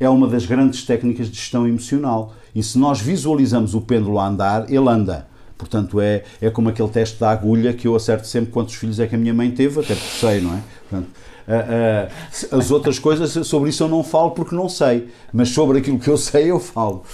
[0.00, 2.34] é uma das grandes técnicas de gestão emocional.
[2.54, 5.28] E se nós visualizamos o pêndulo a andar ele anda.
[5.56, 9.06] Portanto, é, é como aquele teste da agulha que eu acerto sempre quantos filhos é
[9.06, 10.60] que a minha mãe teve, até porque sei, não é?
[10.90, 11.10] Portanto,
[11.46, 12.08] ah,
[12.50, 15.98] ah, as outras coisas, sobre isso eu não falo porque não sei, mas sobre aquilo
[15.98, 17.04] que eu sei eu falo.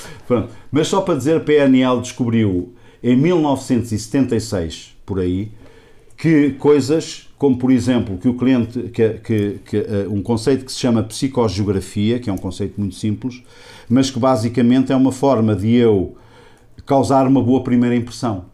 [0.72, 2.72] Mas só para dizer, PNL descobriu
[3.02, 5.50] em 1976, por aí,
[6.16, 10.70] que coisas como, por exemplo, que o cliente, que, que, que, eh, um conceito que
[10.70, 13.42] se chama psicogeografia, que é um conceito muito simples,
[13.88, 16.16] mas que basicamente é uma forma de eu
[16.84, 18.44] causar uma boa primeira impressão.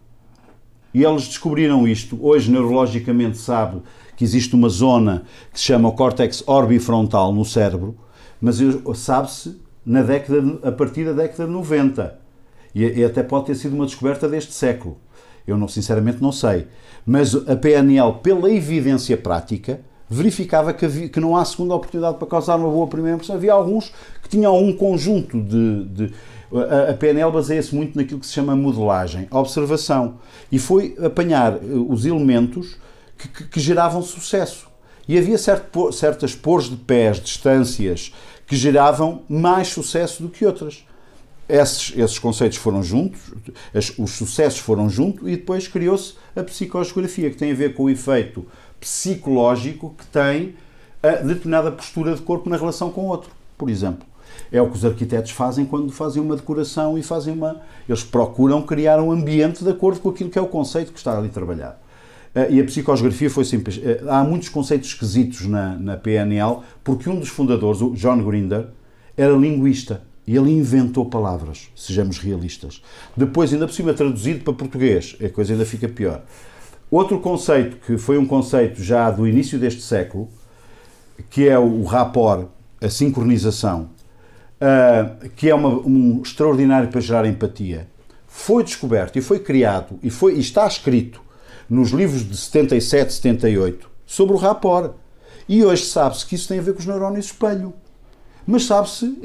[0.94, 2.16] E eles descobriram isto.
[2.22, 3.82] Hoje, neurologicamente, sabe
[4.16, 7.96] que existe uma zona que se chama o córtex orbifrontal no cérebro,
[8.40, 8.60] mas
[8.94, 12.18] sabe-se na década, a partir da década de 90.
[12.78, 14.98] E, e até pode ter sido uma descoberta deste século.
[15.46, 16.66] Eu, não, sinceramente, não sei.
[17.06, 22.26] Mas a PNL, pela evidência prática, verificava que, havia- que não há segunda oportunidade para
[22.26, 23.36] causar uma boa primeira impressão.
[23.36, 25.84] Havia alguns que tinham um conjunto de.
[25.86, 26.12] de-
[26.52, 30.18] a, a PNL baseia-se muito naquilo que se chama modelagem, observação.
[30.52, 31.58] E foi apanhar eh,
[31.88, 32.76] os elementos
[33.18, 34.68] que, que- que geravam sucesso.
[35.08, 38.12] E havia certo certas pôres de pés, distâncias,
[38.46, 40.84] que geravam mais sucesso do que outras.
[41.48, 43.20] Esses, esses conceitos foram juntos,
[43.72, 47.84] as- os sucessos foram juntos e depois criou-se a psicogeografia, que tem a ver com
[47.84, 48.44] o efeito
[48.80, 50.54] psicológico que tem
[51.02, 54.04] a determinada postura de corpo na relação com o outro, por exemplo.
[54.50, 57.60] É o que os arquitetos fazem quando fazem uma decoração e fazem uma.
[57.88, 61.16] Eles procuram criar um ambiente de acordo com aquilo que é o conceito que está
[61.16, 61.76] ali trabalhado.
[62.34, 63.80] Eh, E a psicogeografia foi simples.
[63.82, 68.66] Eh, Há muitos conceitos esquisitos na, na PNL, porque um dos fundadores, o John Grinder,
[69.16, 72.82] era linguista e ele inventou palavras, sejamos realistas.
[73.16, 76.22] Depois, ainda por cima, traduzido para português, a coisa ainda fica pior.
[76.90, 80.28] Outro conceito, que foi um conceito já do início deste século,
[81.30, 82.48] que é o rapport,
[82.80, 83.90] a sincronização,
[84.60, 87.88] ah, que é uma- um extraordinário para gerar empatia,
[88.26, 91.20] foi descoberto e foi criado e, foi, e está escrito
[91.68, 94.92] nos livros de 77, 78 sobre o rapport.
[95.48, 97.72] E hoje sabe-se que isso tem a ver com os neurónios espelho.
[98.46, 99.18] Mas sabe-se,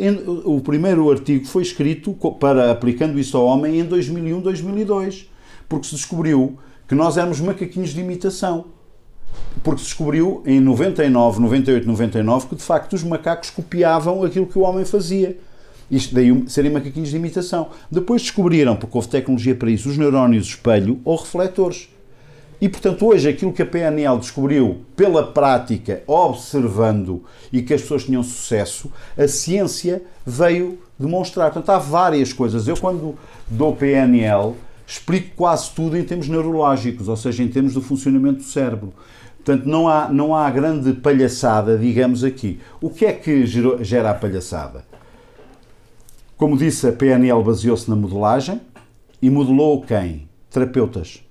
[0.45, 5.29] o primeiro artigo foi escrito para aplicando isso ao homem em 2001, 2002,
[5.69, 6.57] porque se descobriu
[6.87, 8.65] que nós éramos macaquinhos de imitação.
[9.63, 14.57] Porque se descobriu em 99, 98, 99 que de facto os macacos copiavam aquilo que
[14.57, 15.37] o homem fazia.
[15.89, 17.69] Isto daí serem macaquinhos de imitação.
[17.91, 21.89] Depois descobriram, porque houve tecnologia para isso, os neurónios espelho ou refletores.
[22.61, 28.03] E, portanto, hoje aquilo que a PNL descobriu pela prática, observando e que as pessoas
[28.05, 31.51] tinham sucesso, a ciência veio demonstrar.
[31.51, 32.67] Portanto, há várias coisas.
[32.67, 34.53] Eu, quando dou PNL,
[34.85, 38.93] explico quase tudo em termos neurológicos, ou seja, em termos do funcionamento do cérebro.
[39.37, 42.59] Portanto, não há, não há grande palhaçada, digamos aqui.
[42.79, 44.85] O que é que gerou- gera a palhaçada?
[46.37, 48.61] Como disse, a PNL baseou-se na modelagem
[49.19, 50.27] e modelou quem?
[50.51, 51.23] Terapeutas.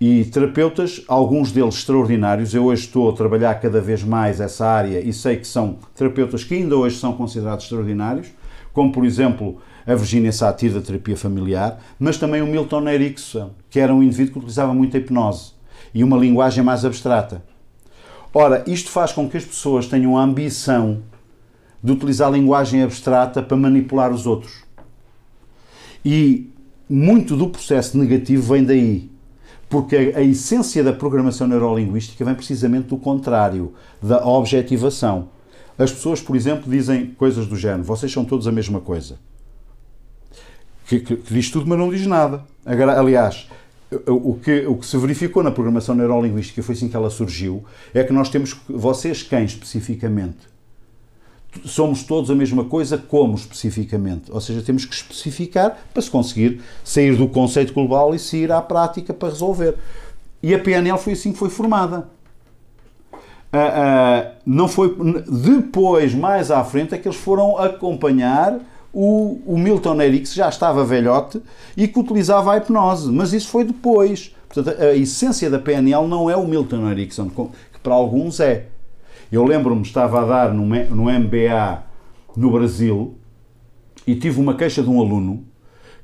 [0.00, 5.00] E terapeutas, alguns deles extraordinários, eu hoje estou a trabalhar cada vez mais essa área
[5.00, 8.28] e sei que são terapeutas que ainda hoje são considerados extraordinários,
[8.72, 13.78] como por exemplo a Virginia Satir da terapia familiar, mas também o Milton Erickson, que
[13.78, 15.52] era um indivíduo que utilizava muito hipnose
[15.94, 17.44] e uma linguagem mais abstrata.
[18.32, 21.02] Ora, isto faz com que as pessoas tenham a ambição
[21.80, 24.64] de utilizar a linguagem abstrata para manipular os outros.
[26.04, 26.50] E
[26.88, 29.13] muito do processo negativo vem daí.
[29.68, 35.28] Porque a, a essência da programação neurolinguística vem precisamente do contrário, da objetivação.
[35.78, 39.18] As pessoas, por exemplo, dizem coisas do género: vocês são todos a mesma coisa.
[40.86, 42.44] Que, que- que diz tudo, mas não diz nada.
[42.64, 43.48] Agora, aliás,
[44.06, 48.04] o que, o que se verificou na programação neurolinguística, foi assim que ela surgiu, é
[48.04, 50.53] que nós temos, vocês quem especificamente?
[51.64, 54.30] Somos todos a mesma coisa, como especificamente?
[54.30, 58.60] Ou seja, temos que especificar para se conseguir sair do conceito global e sair à
[58.60, 59.76] prática para resolver.
[60.42, 62.08] E a PNL foi assim que foi formada.
[63.52, 64.94] Ah, ah, não foi
[65.26, 68.58] depois, mais à frente, é que eles foram acompanhar
[68.92, 71.40] o, o Milton Erickson, que já estava velhote
[71.76, 74.34] e que utilizava a hipnose, mas isso foi depois.
[74.48, 78.66] Portanto, a essência da PNL não é o Milton Erickson, que para alguns é.
[79.30, 81.82] Eu lembro-me, estava a dar no, no MBA
[82.36, 83.16] no Brasil
[84.06, 85.44] e tive uma queixa de um aluno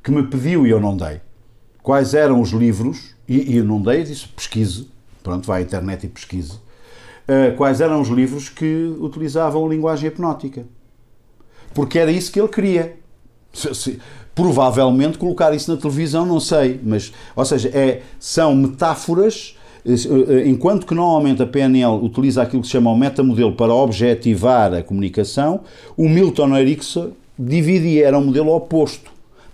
[0.03, 1.21] que me pediu e eu não dei
[1.83, 4.89] quais eram os livros, e, e eu não dei, disse pesquise,
[5.23, 6.61] pronto, vai à internet e pesquise,
[7.27, 10.67] eh, quais eram os livros que utilizavam linguagem hipnótica.
[11.73, 12.97] Porque era isso que ele queria.
[13.53, 13.99] Se- se-
[14.35, 19.57] provavelmente colocar isso na televisão, não sei, mas, ou seja, é, são metáforas,
[20.47, 24.83] enquanto que normalmente a PNL utiliza aquilo que se chama o metamodelo para objetivar a
[24.83, 25.61] comunicação,
[25.97, 29.11] o Milton Erickson dividia, era um modelo oposto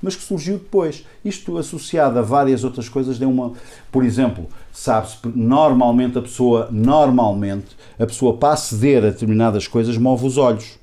[0.06, 1.04] mas que surgiu depois.
[1.24, 3.52] Isto associado a várias outras coisas deu uma,
[3.90, 10.26] por exemplo, sabe-se normalmente a pessoa, normalmente a pessoa para aceder a determinadas coisas move
[10.26, 10.78] os olhos.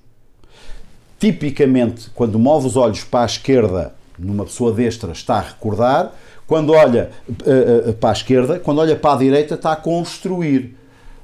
[1.20, 6.14] Tipicamente, quando move os olhos para a esquerda, numa pessoa destra, está a recordar,
[6.46, 7.10] quando olha
[7.46, 10.76] eh, eh, para a esquerda, quando olha para a direita, está a construir.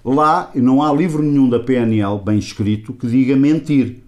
[0.04, 4.02] Lá não há livro nenhum da PNL bem escrito que diga mentir.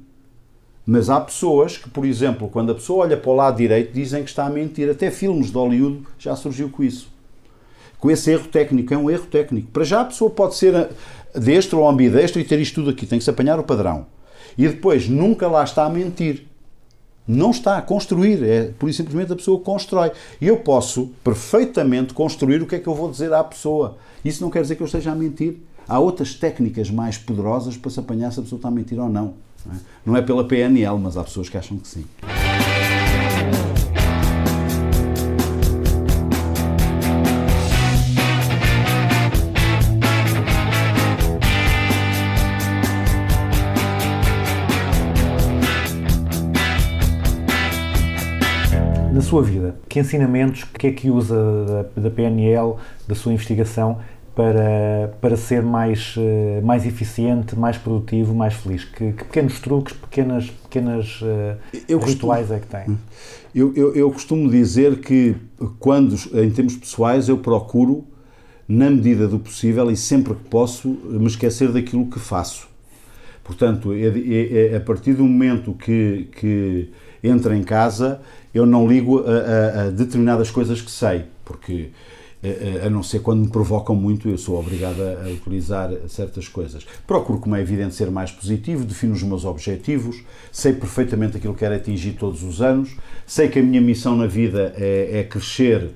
[0.86, 4.24] Mas há pessoas que, por exemplo, quando a pessoa olha para o lado direito, dizem
[4.24, 4.90] que está a mentir.
[4.90, 7.10] Até filmes de Hollywood já surgiu com isso.
[8.00, 8.94] Com esse erro técnico.
[8.94, 9.70] É um erro técnico.
[9.72, 10.90] Para já a pessoa pode ser
[11.36, 13.06] destro ou ambidestro e ter isto tudo aqui.
[13.06, 14.08] Tem que se apanhar o padrão.
[14.58, 16.51] E depois nunca lá está a mentir.
[17.32, 18.44] Não está a construir.
[18.44, 20.12] É por simplesmente a pessoa constrói.
[20.40, 23.98] E eu posso perfeitamente construir o que é que eu vou dizer à pessoa.
[24.24, 25.58] Isso não quer dizer que eu esteja a mentir.
[25.88, 29.10] Há outras técnicas mais poderosas para se apanhar se a pessoa está a mentir ou
[29.10, 29.34] não.
[29.66, 32.06] Não é, não é pela PNL, mas há pessoas que acham que sim.
[49.32, 52.76] Sua vida, que ensinamentos, que é que usa da, da PNL,
[53.08, 54.00] da sua investigação,
[54.36, 58.84] para, para ser mais, eh, mais eficiente, mais produtivo, mais feliz?
[58.84, 61.56] Que, que pequenos truques, pequenas, pequenas eh,
[61.88, 62.98] Eu rituais é que tem?
[63.56, 65.38] Eu, eu, eu costumo dizer que
[65.80, 68.04] quando, em termos pessoais, eu procuro,
[68.68, 72.68] na medida do possível e sempre que posso, me esquecer daquilo que faço.
[73.46, 76.90] Portanto, é, é- é a partir do momento que, que
[77.24, 78.22] entro em casa,
[78.54, 81.90] eu não ligo a, a- a determinadas coisas que sei, porque
[82.86, 86.86] a, não ser quando me provocam muito, eu sou obrigado a, a utilizar certas coisas.
[87.06, 91.60] Procuro, como é evidente, ser mais positivo, defino os meus objetivos, sei perfeitamente aquilo que
[91.60, 92.96] quero atingir todos os anos,
[93.28, 95.92] sei que a minha missão na vida é, é crescer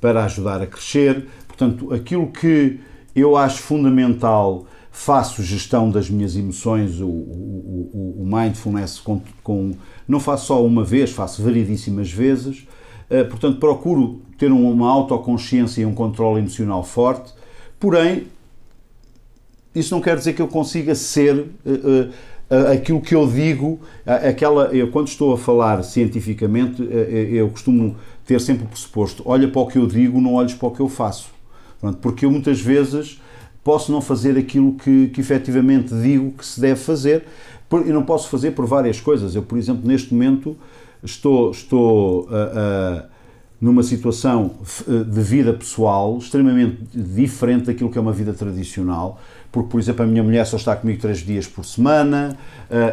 [0.00, 1.26] para ajudar a crescer.
[1.48, 2.78] Portanto, aquilo que
[3.16, 4.66] eu acho fundamental
[5.00, 9.72] faço gestão das minhas emoções, o, o, o- mindfulness com, com-
[10.08, 12.66] não faço só uma vez, faço variedíssimas vezes.
[13.08, 17.32] Eh, portanto, procuro ter um- uma autoconsciência e um controle emocional forte,
[17.78, 18.26] porém,
[19.72, 22.08] isso não quer dizer que eu consiga ser eh,
[22.50, 27.94] eh, aquilo que eu digo, aquela, eu quando estou a falar cientificamente, eu costumo
[28.26, 30.80] ter sempre o pressuposto, olha para o que eu digo, não olhes para o que
[30.80, 31.28] eu faço.
[31.80, 33.20] Pronto, porque eu muitas vezes
[33.68, 37.26] posso não fazer aquilo que, que efetivamente digo que se deve fazer,
[37.70, 39.34] e não posso fazer por várias coisas.
[39.34, 40.56] Eu, por exemplo, neste momento
[41.04, 43.04] estou, estou ah, ah,
[43.60, 44.52] numa situação
[44.88, 49.20] eh, de vida pessoal extremamente diferente daquilo que é uma vida tradicional,
[49.52, 52.38] porque, por exemplo, a minha mulher só está comigo três dias por semana,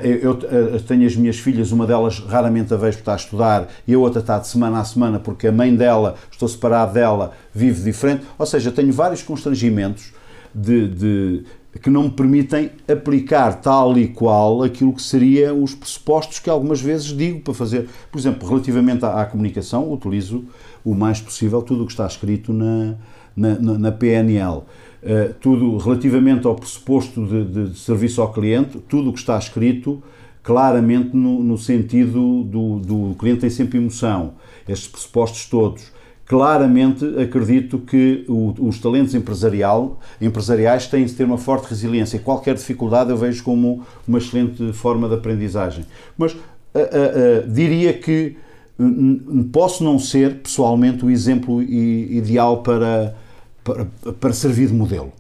[0.04, 3.68] eu, eu, tenho as minhas filhas, uma delas raramente a vejo porque está a estudar
[3.88, 7.32] e a outra está de semana a semana porque a mãe dela, estou separado dela,
[7.54, 10.12] vive diferente, ou seja, tenho vários constrangimentos
[10.56, 11.44] de, de-
[11.82, 16.80] que não me permitem aplicar tal e qual aquilo que seriam os pressupostos que algumas
[16.80, 17.90] vezes digo para fazer.
[18.10, 20.46] Por exemplo, relativamente à, à comunicação, utilizo
[20.86, 22.96] o mais possível tudo o que está escrito na,
[23.36, 24.62] na, na- PNL.
[25.04, 29.38] Eh, tudo relativamente ao pressuposto de, de- de serviço ao cliente, tudo o que está
[29.38, 30.02] escrito
[30.42, 34.34] claramente no, no sentido do, do cliente tem sempre emoção.
[34.68, 35.92] Estes pressupostos todos
[36.26, 42.20] claramente acredito que o- os talentos empresarial, empresariais têm de ter uma forte resiliência.
[42.20, 45.86] Qualquer dificuldade eu vejo como uma excelente forma de aprendizagem.
[46.18, 46.36] Mas
[46.74, 48.36] ah, ah, ah, diria que
[48.80, 53.16] hum, hum, posso não ser, pessoalmente, o exemplo ideal para,
[53.64, 53.86] para,
[54.20, 55.12] para servir de modelo.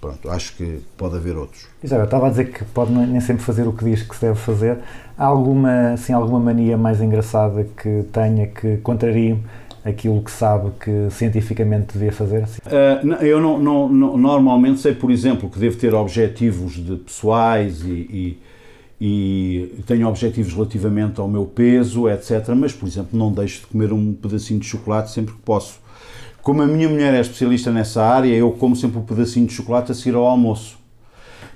[0.00, 1.66] Pronto, acho que pode haver outros.
[1.82, 4.22] Isabel, estava a dizer que pode nem nem sempre fazer o que diz que se
[4.22, 4.78] deve fazer.
[5.18, 9.38] Há alguma, assim, alguma mania mais engraçada que tenha que contrarie
[9.84, 12.44] aquilo que sabe que cientificamente devia fazer?
[12.66, 17.82] Uh, eu não, não- não- normalmente sei, por exemplo, que devo ter objetivos de pessoais
[17.82, 18.38] e, e-
[19.00, 22.48] e tenho objetivos relativamente ao meu peso, etc.
[22.54, 25.80] Mas, por exemplo, não deixo de comer um pedacinho de chocolate sempre que posso.
[26.42, 29.92] Como a minha mulher é especialista nessa área, eu como sempre um pedacinho de chocolate
[29.92, 30.78] a seguir ao almoço.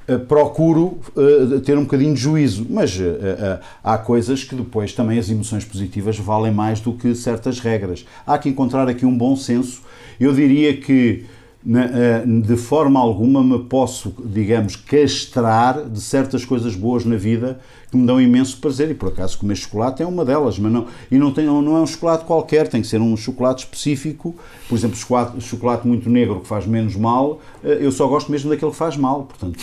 [0.06, 4.92] Uh, procuro uh, ter um bocadinho de juízo, mas uh, uh, há coisas que depois
[4.92, 8.04] também as emoções positivas valem mais do que certas regras.
[8.26, 9.82] Há que encontrar aqui um bom senso.
[10.20, 11.24] Eu diria que
[11.64, 17.58] de forma alguma me posso, digamos, castrar de certas coisas boas na vida
[17.90, 18.90] que me dão imenso prazer.
[18.90, 21.80] E por acaso comer chocolate é uma delas, mas não, e não, tem, não é
[21.80, 24.34] um chocolate qualquer, tem que ser um chocolate específico,
[24.68, 28.50] por exemplo, chocolate, chocolate muito negro que faz menos mal, eh, eu só gosto mesmo
[28.50, 29.58] daquele que faz mal, portanto,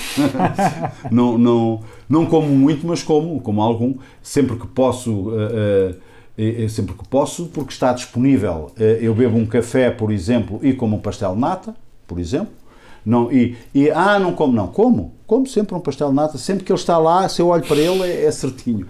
[1.11, 5.95] não, não, não como muito, mas como, como algum, sempre que posso, eh,
[6.37, 10.59] eh, eh, sempre que posso, porque está disponível, eh, eu bebo um café, por exemplo,
[10.63, 11.75] e como um pastel de nata,
[12.07, 12.53] por exemplo,
[13.05, 16.63] não, e, e, ah, não como, não, como, como sempre um pastel de nata, sempre
[16.63, 18.85] que ele está lá, se eu olho para ele, é, é certinho.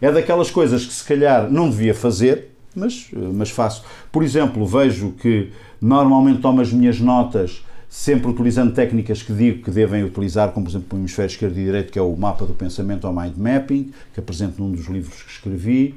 [0.00, 3.84] É daquelas coisas que se calhar não devia fazer, mas, mas faço.
[4.10, 9.70] Por exemplo, vejo que normalmente tomo as minhas notas sempre utilizando técnicas que digo que
[9.70, 12.54] devem utilizar, como por exemplo o hemisfério esquerdo e direito, que é o mapa do
[12.54, 15.94] pensamento ou mind mapping, que apresento num dos livros que escrevi.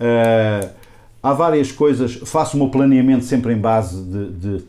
[0.00, 0.70] Ah,
[1.22, 4.64] há várias coisas, faço o meu planeamento sempre em base de- de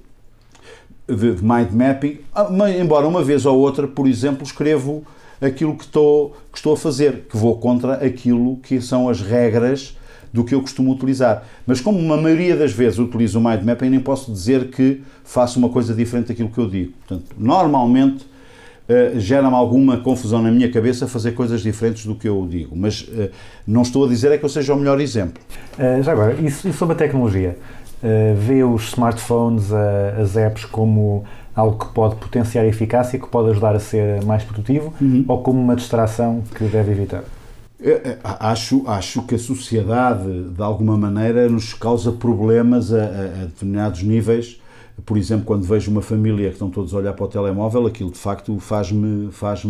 [1.08, 2.49] de, de mind mapping, Ah,
[2.80, 5.03] embora uma vez ou outra, por exemplo, escrevo
[5.41, 9.97] aquilo que estou, que estou a fazer, que vou contra aquilo que são as regras
[10.34, 11.45] do que eu costumo utilizar.
[11.66, 15.60] Mas como uma maioria das vezes utilizo o mind mapping, nem posso dizer que faço
[15.60, 16.93] uma coisa diferente daquilo que eu digo.
[17.08, 18.26] Portanto, normalmente
[18.88, 23.10] eh, gera-me alguma confusão na minha cabeça fazer coisas diferentes do que eu digo, mas
[23.18, 23.32] eh,
[23.66, 25.41] não estou a dizer é que eu seja o melhor exemplo.
[25.80, 27.58] Uh, já agora, e sobre a tecnologia?
[28.06, 31.24] Uh, vê os smartphones, uh, as apps, como
[31.56, 34.93] algo que pode potenciar a eficácia, que pode ajudar a ser mais produtivo,
[35.28, 37.24] ou como uma distração que deve evitar?
[37.80, 43.41] Eu, eh, Acho, acho que a sociedade, de alguma maneira, nos causa problemas a, a-
[43.41, 44.62] a determinados níveis.
[45.06, 48.12] Por exemplo, quando vejo uma família que estão todos a olhar para o telemóvel, aquilo
[48.12, 49.64] de facto faz-me faz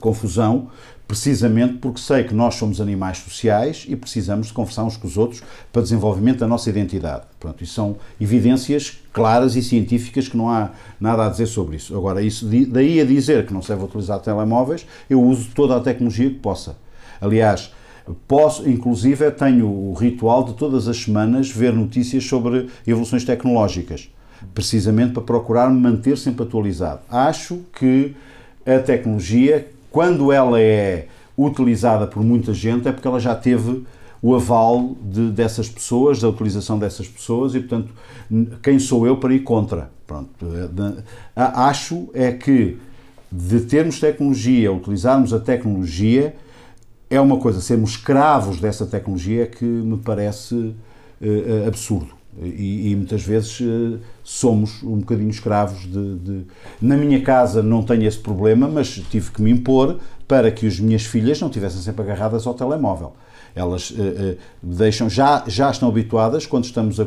[0.00, 0.68] confusão,
[1.06, 5.16] precisamente porque sei que nós somos animais sociais e precisamos de conversar uns com os
[5.16, 5.42] outros
[5.72, 7.24] para desenvolvimento da nossa identidade.
[7.38, 11.96] Pronto, isso são evidências claras e científicas que não há nada a dizer sobre isso.
[11.96, 15.80] Agora, isso, daí a dizer que não se deve utilizar telemóveis, eu uso toda a
[15.80, 16.76] tecnologia que possa.
[17.20, 17.72] Aliás,
[18.26, 24.10] posso, inclusive, tenho o ritual de todas as semanas ver notícias sobre evoluções tecnológicas,
[24.52, 27.00] precisamente para procurar manter sempre atualizado.
[27.08, 28.14] Acho que
[28.66, 31.08] a tecnologia, quando ela é
[31.38, 33.82] utilizada por muita gente, é porque ela já teve
[34.20, 37.94] o aval de- dessas pessoas, da utilização dessas pessoas e, portanto,
[38.62, 39.90] quem sou eu para ir contra?
[40.06, 40.92] Pronto, eh,
[41.34, 42.76] acho é que
[43.32, 46.36] de termos tecnologia, utilizarmos a tecnologia,
[47.08, 50.74] é uma coisa, sermos escravos dessa tecnologia que me parece
[51.22, 52.15] eh, absurdo.
[52.42, 56.44] E, e muitas vezes eh, somos um bocadinho escravos de, de-
[56.82, 59.98] Na minha casa não tenho esse problema, mas tive que me impor
[60.28, 63.14] para que as minhas filhas não estivessem sempre agarradas ao telemóvel.
[63.54, 67.06] Elas eh, eh, deixam, já, já estão habituadas, quando estamos a,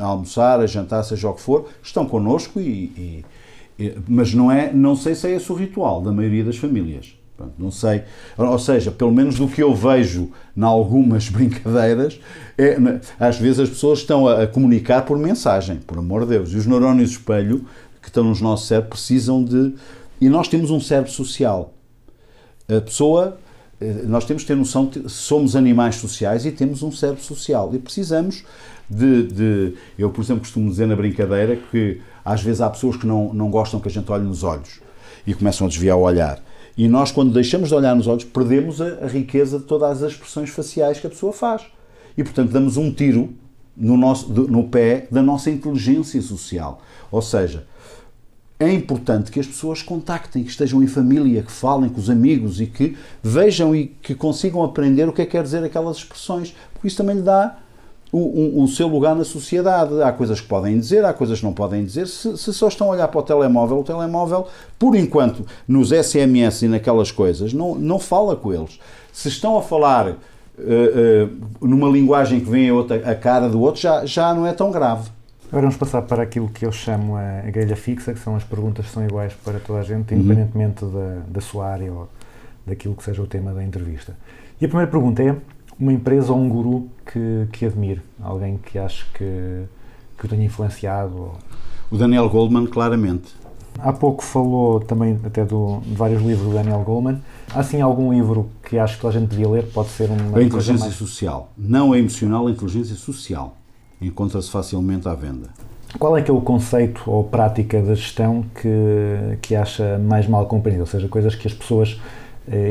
[0.00, 3.24] a almoçar, a jantar, seja o que for, estão connosco e, e-
[3.78, 7.15] e- mas não é, não sei se é esse o ritual da maioria das famílias.
[7.36, 8.02] Pronto, não sei.
[8.38, 12.18] Ou seja, pelo menos do que eu vejo em algumas brincadeiras,
[12.56, 12.78] é,
[13.20, 16.52] às vezes as pessoas estão a, a comunicar por mensagem, por amor de Deus.
[16.52, 17.66] E os neurónios espelho
[18.00, 19.74] que estão nos nossos cérebros precisam de.
[20.20, 21.74] E nós temos um cérebro social.
[22.68, 23.36] A pessoa,
[23.80, 27.70] eh, nós temos que ter noção que somos animais sociais e temos um cérebro social
[27.74, 28.44] e precisamos
[28.88, 33.06] de, de- Eu, por exemplo, costumo dizer na brincadeira que às vezes há pessoas que
[33.06, 34.80] não, não gostam que a gente olhe nos olhos
[35.26, 36.40] e começam a desviar o olhar.
[36.76, 40.12] E nós, quando deixamos de olhar nos olhos, perdemos a, a riqueza de todas as
[40.12, 41.62] expressões faciais que a pessoa faz.
[42.16, 43.34] E, portanto, damos um tiro
[43.76, 46.82] no, nosso, no pé da nossa inteligência social.
[47.10, 47.66] Ou seja,
[48.58, 52.60] é importante que as pessoas contactem, que estejam em família, que falem com os amigos
[52.60, 56.54] e que vejam e que consigam aprender o que é que quer dizer aquelas expressões,
[56.72, 57.58] porque isso também lhe dá
[58.12, 60.02] o, o seu lugar na sociedade.
[60.02, 62.06] Há coisas que podem dizer, há coisas que não podem dizer.
[62.06, 64.46] Se, se só estão a olhar para o telemóvel, o telemóvel,
[64.78, 68.78] por enquanto, nos SMS e naquelas coisas, não, não fala com eles.
[69.12, 70.14] Se estão a falar eh,
[70.58, 71.28] eh,
[71.60, 74.70] numa linguagem que vem a, outra, a cara do outro, já, já não é tão
[74.70, 75.10] grave.
[75.48, 78.86] Agora vamos passar para aquilo que eu chamo a grelha fixa, que são as perguntas
[78.86, 82.08] que são iguais para toda a gente, independentemente da, da sua área ou
[82.66, 84.16] daquilo que seja o tema da entrevista.
[84.60, 85.36] E a primeira pergunta é
[85.78, 89.62] uma empresa ou um guru que, que admire, alguém que ache que,
[90.18, 91.32] que o tenha influenciado.
[91.90, 93.34] O Daniel Goldman, claramente.
[93.78, 97.20] Há pouco falou também até do, de vários livros do Daniel Goleman.
[97.54, 99.64] Há sim algum livro que acho que a gente devia ler?
[99.66, 101.50] Pode ser uma A inteligência mais- social.
[101.56, 103.54] Não a emocional, a inteligência social.
[104.00, 105.50] Encontra-se facilmente à venda.
[105.98, 110.46] Qual é que é o conceito ou prática da gestão que, que acha mais mal
[110.46, 110.82] compreendido?
[110.84, 112.00] Ou seja, coisas que as pessoas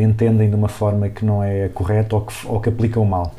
[0.04, 3.34] entendem de uma forma que não é correta ou que, ou que aplicam mal.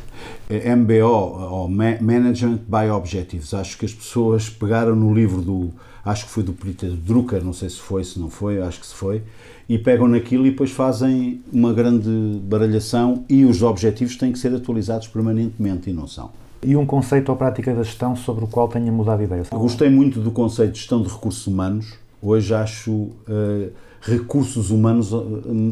[0.51, 3.53] É MBO, ou Ma- Management by Objectives.
[3.55, 5.71] Acho que as pessoas pegaram no livro do,
[6.05, 8.87] acho que foi do Peter Drucker, não sei se foi, se não foi, acho que
[8.87, 9.23] se foi,
[9.69, 12.09] e pegam naquilo e depois fazem uma grande
[12.45, 16.31] baralhação e os objetivos têm que ser atualizados permanentemente e não são.
[16.63, 19.43] E um conceito ou prática da gestão sobre o qual tenha mudado de ideia.
[19.53, 21.95] Gostei muito do conceito de gestão de recursos humanos.
[22.23, 23.69] Hoje acho eh,
[24.03, 25.25] recursos humanos uh,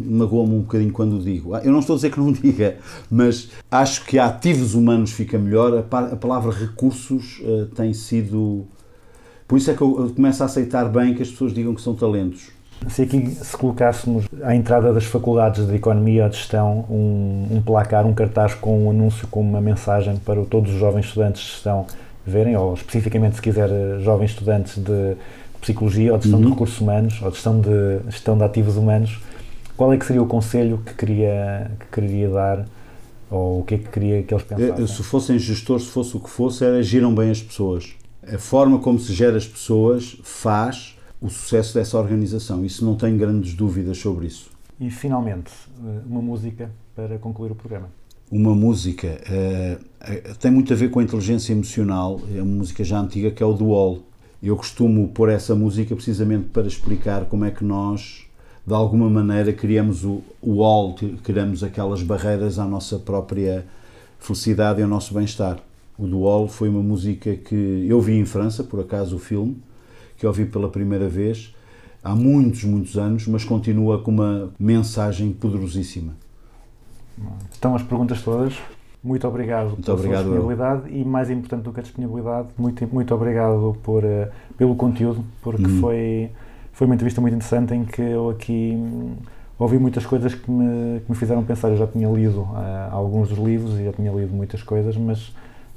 [0.09, 1.55] magoa-me um bocadinho quando digo.
[1.55, 2.77] Ah, Eu não estou a dizer que não diga,
[3.11, 5.79] mas acho que ativos humanos fica melhor.
[5.79, 8.65] A, pa- a palavra recursos eh, tem sido.
[9.47, 11.83] Por isso é que eu, eu começo a aceitar bem que as pessoas digam que
[11.83, 12.49] são talentos.
[12.89, 17.63] Se aqui se colocássemos à entrada das faculdades de Economia ou de Gestão um, um
[17.63, 21.49] placar, um cartaz com um anúncio, com uma mensagem para todos os jovens estudantes de
[21.51, 21.87] gestão
[22.27, 25.15] verem, ou especificamente se quiser eh, jovens estudantes de
[25.65, 29.19] Psicologia ou de Gestão de Recursos Humanos ou de Gestão de, gestão de Ativos Humanos,
[29.79, 32.67] qual é que seria o conselho que queria, que queria dar
[33.31, 34.87] ou o que é que queria que eles Eh, pensassem?
[34.87, 37.95] Se fossem gestores, se fosse o que fosse, era giram bem as pessoas.
[38.31, 42.63] A forma como se gera as pessoas faz o sucesso dessa organização.
[42.65, 44.51] Isso não tenho grandes dúvidas sobre isso.
[44.79, 45.51] E finalmente,
[45.83, 47.89] eh, uma música para concluir o programa.
[48.31, 52.85] Uma música eh, eh, tem muito a ver com a inteligência emocional, é uma música
[52.85, 54.03] já antiga que é o Wall.
[54.45, 58.27] Eu costumo pôr essa música precisamente para explicar como é que nós,
[58.67, 63.65] de alguma maneira, criamos o, o wall, criamos aquelas barreiras à nossa própria
[64.19, 65.59] felicidade e ao nosso bem-estar.
[65.97, 69.57] O Wall foi uma música que eu vi em França, por acaso, o filme,
[70.19, 71.55] que eu vi pela primeira vez
[72.03, 76.13] há muitos, muitos anos, mas continua com uma mensagem poderosíssima.
[77.51, 78.59] Estão as perguntas todas.
[79.05, 80.41] Muito obrigado pela obrigado, sua eu.
[80.49, 85.23] disponibilidade e, mais importante do que a disponibilidade, muito, muito obrigado por, eh, pelo conteúdo,
[85.43, 85.81] porque Uhum.
[85.81, 86.31] foi,
[86.73, 89.15] foi uma entrevista muito interessante em que eu aqui hum,
[89.59, 91.69] ouvi muitas coisas que me, que me fizeram pensar.
[91.69, 95.35] Eu já tinha lido ah, alguns dos livros e já tinha lido muitas coisas, mas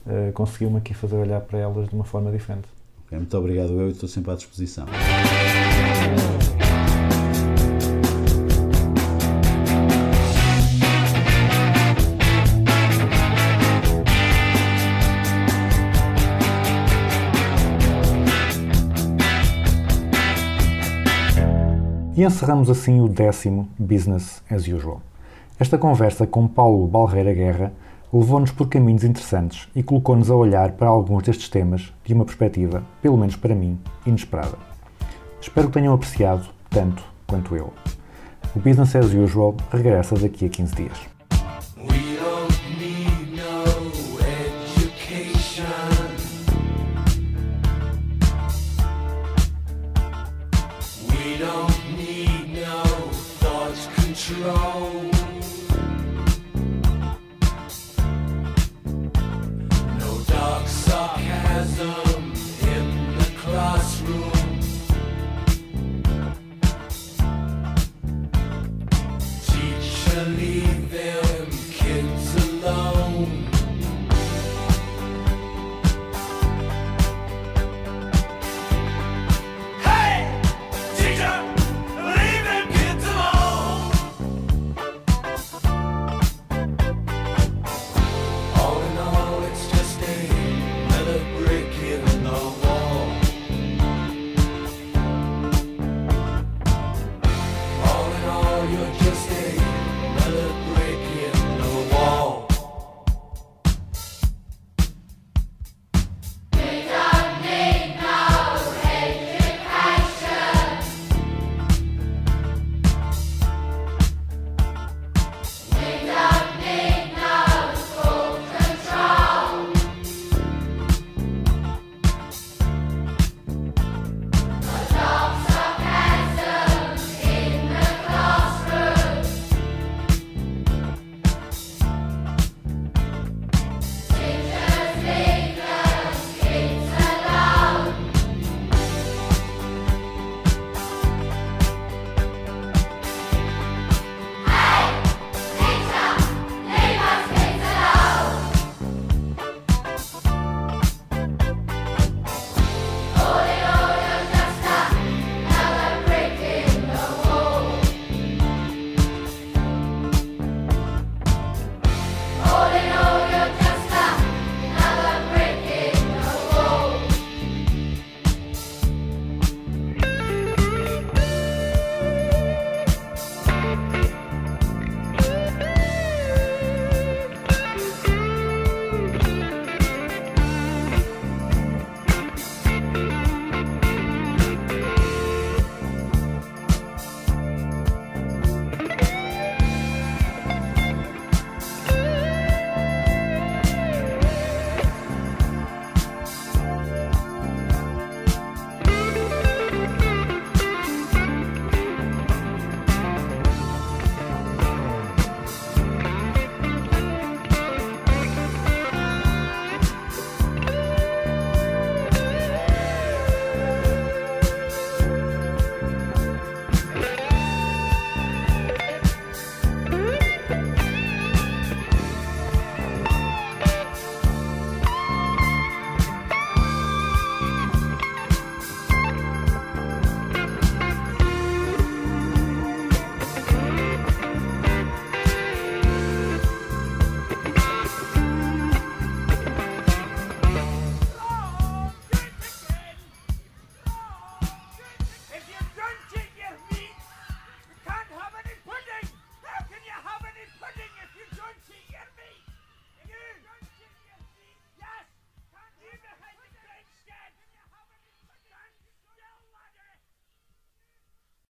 [0.07, 2.67] eh, conseguiu-me aqui fazer olhar para elas de uma forma diferente.
[3.07, 4.85] Ok, Muito obrigado, eu e estou sempre à disposição.
[22.17, 25.03] E encerramos assim o décimo Business as Usual.
[25.59, 27.71] Esta conversa com Paulo Balreira Guerra
[28.11, 32.81] levou-nos por caminhos interessantes e colocou-nos a olhar para alguns destes temas de uma perspectiva,
[33.03, 34.57] pelo menos para mim, inesperada.
[35.39, 37.71] Espero que tenham apreciado tanto quanto eu.
[38.55, 41.16] O Business as Usual regressa daqui a 15 dias.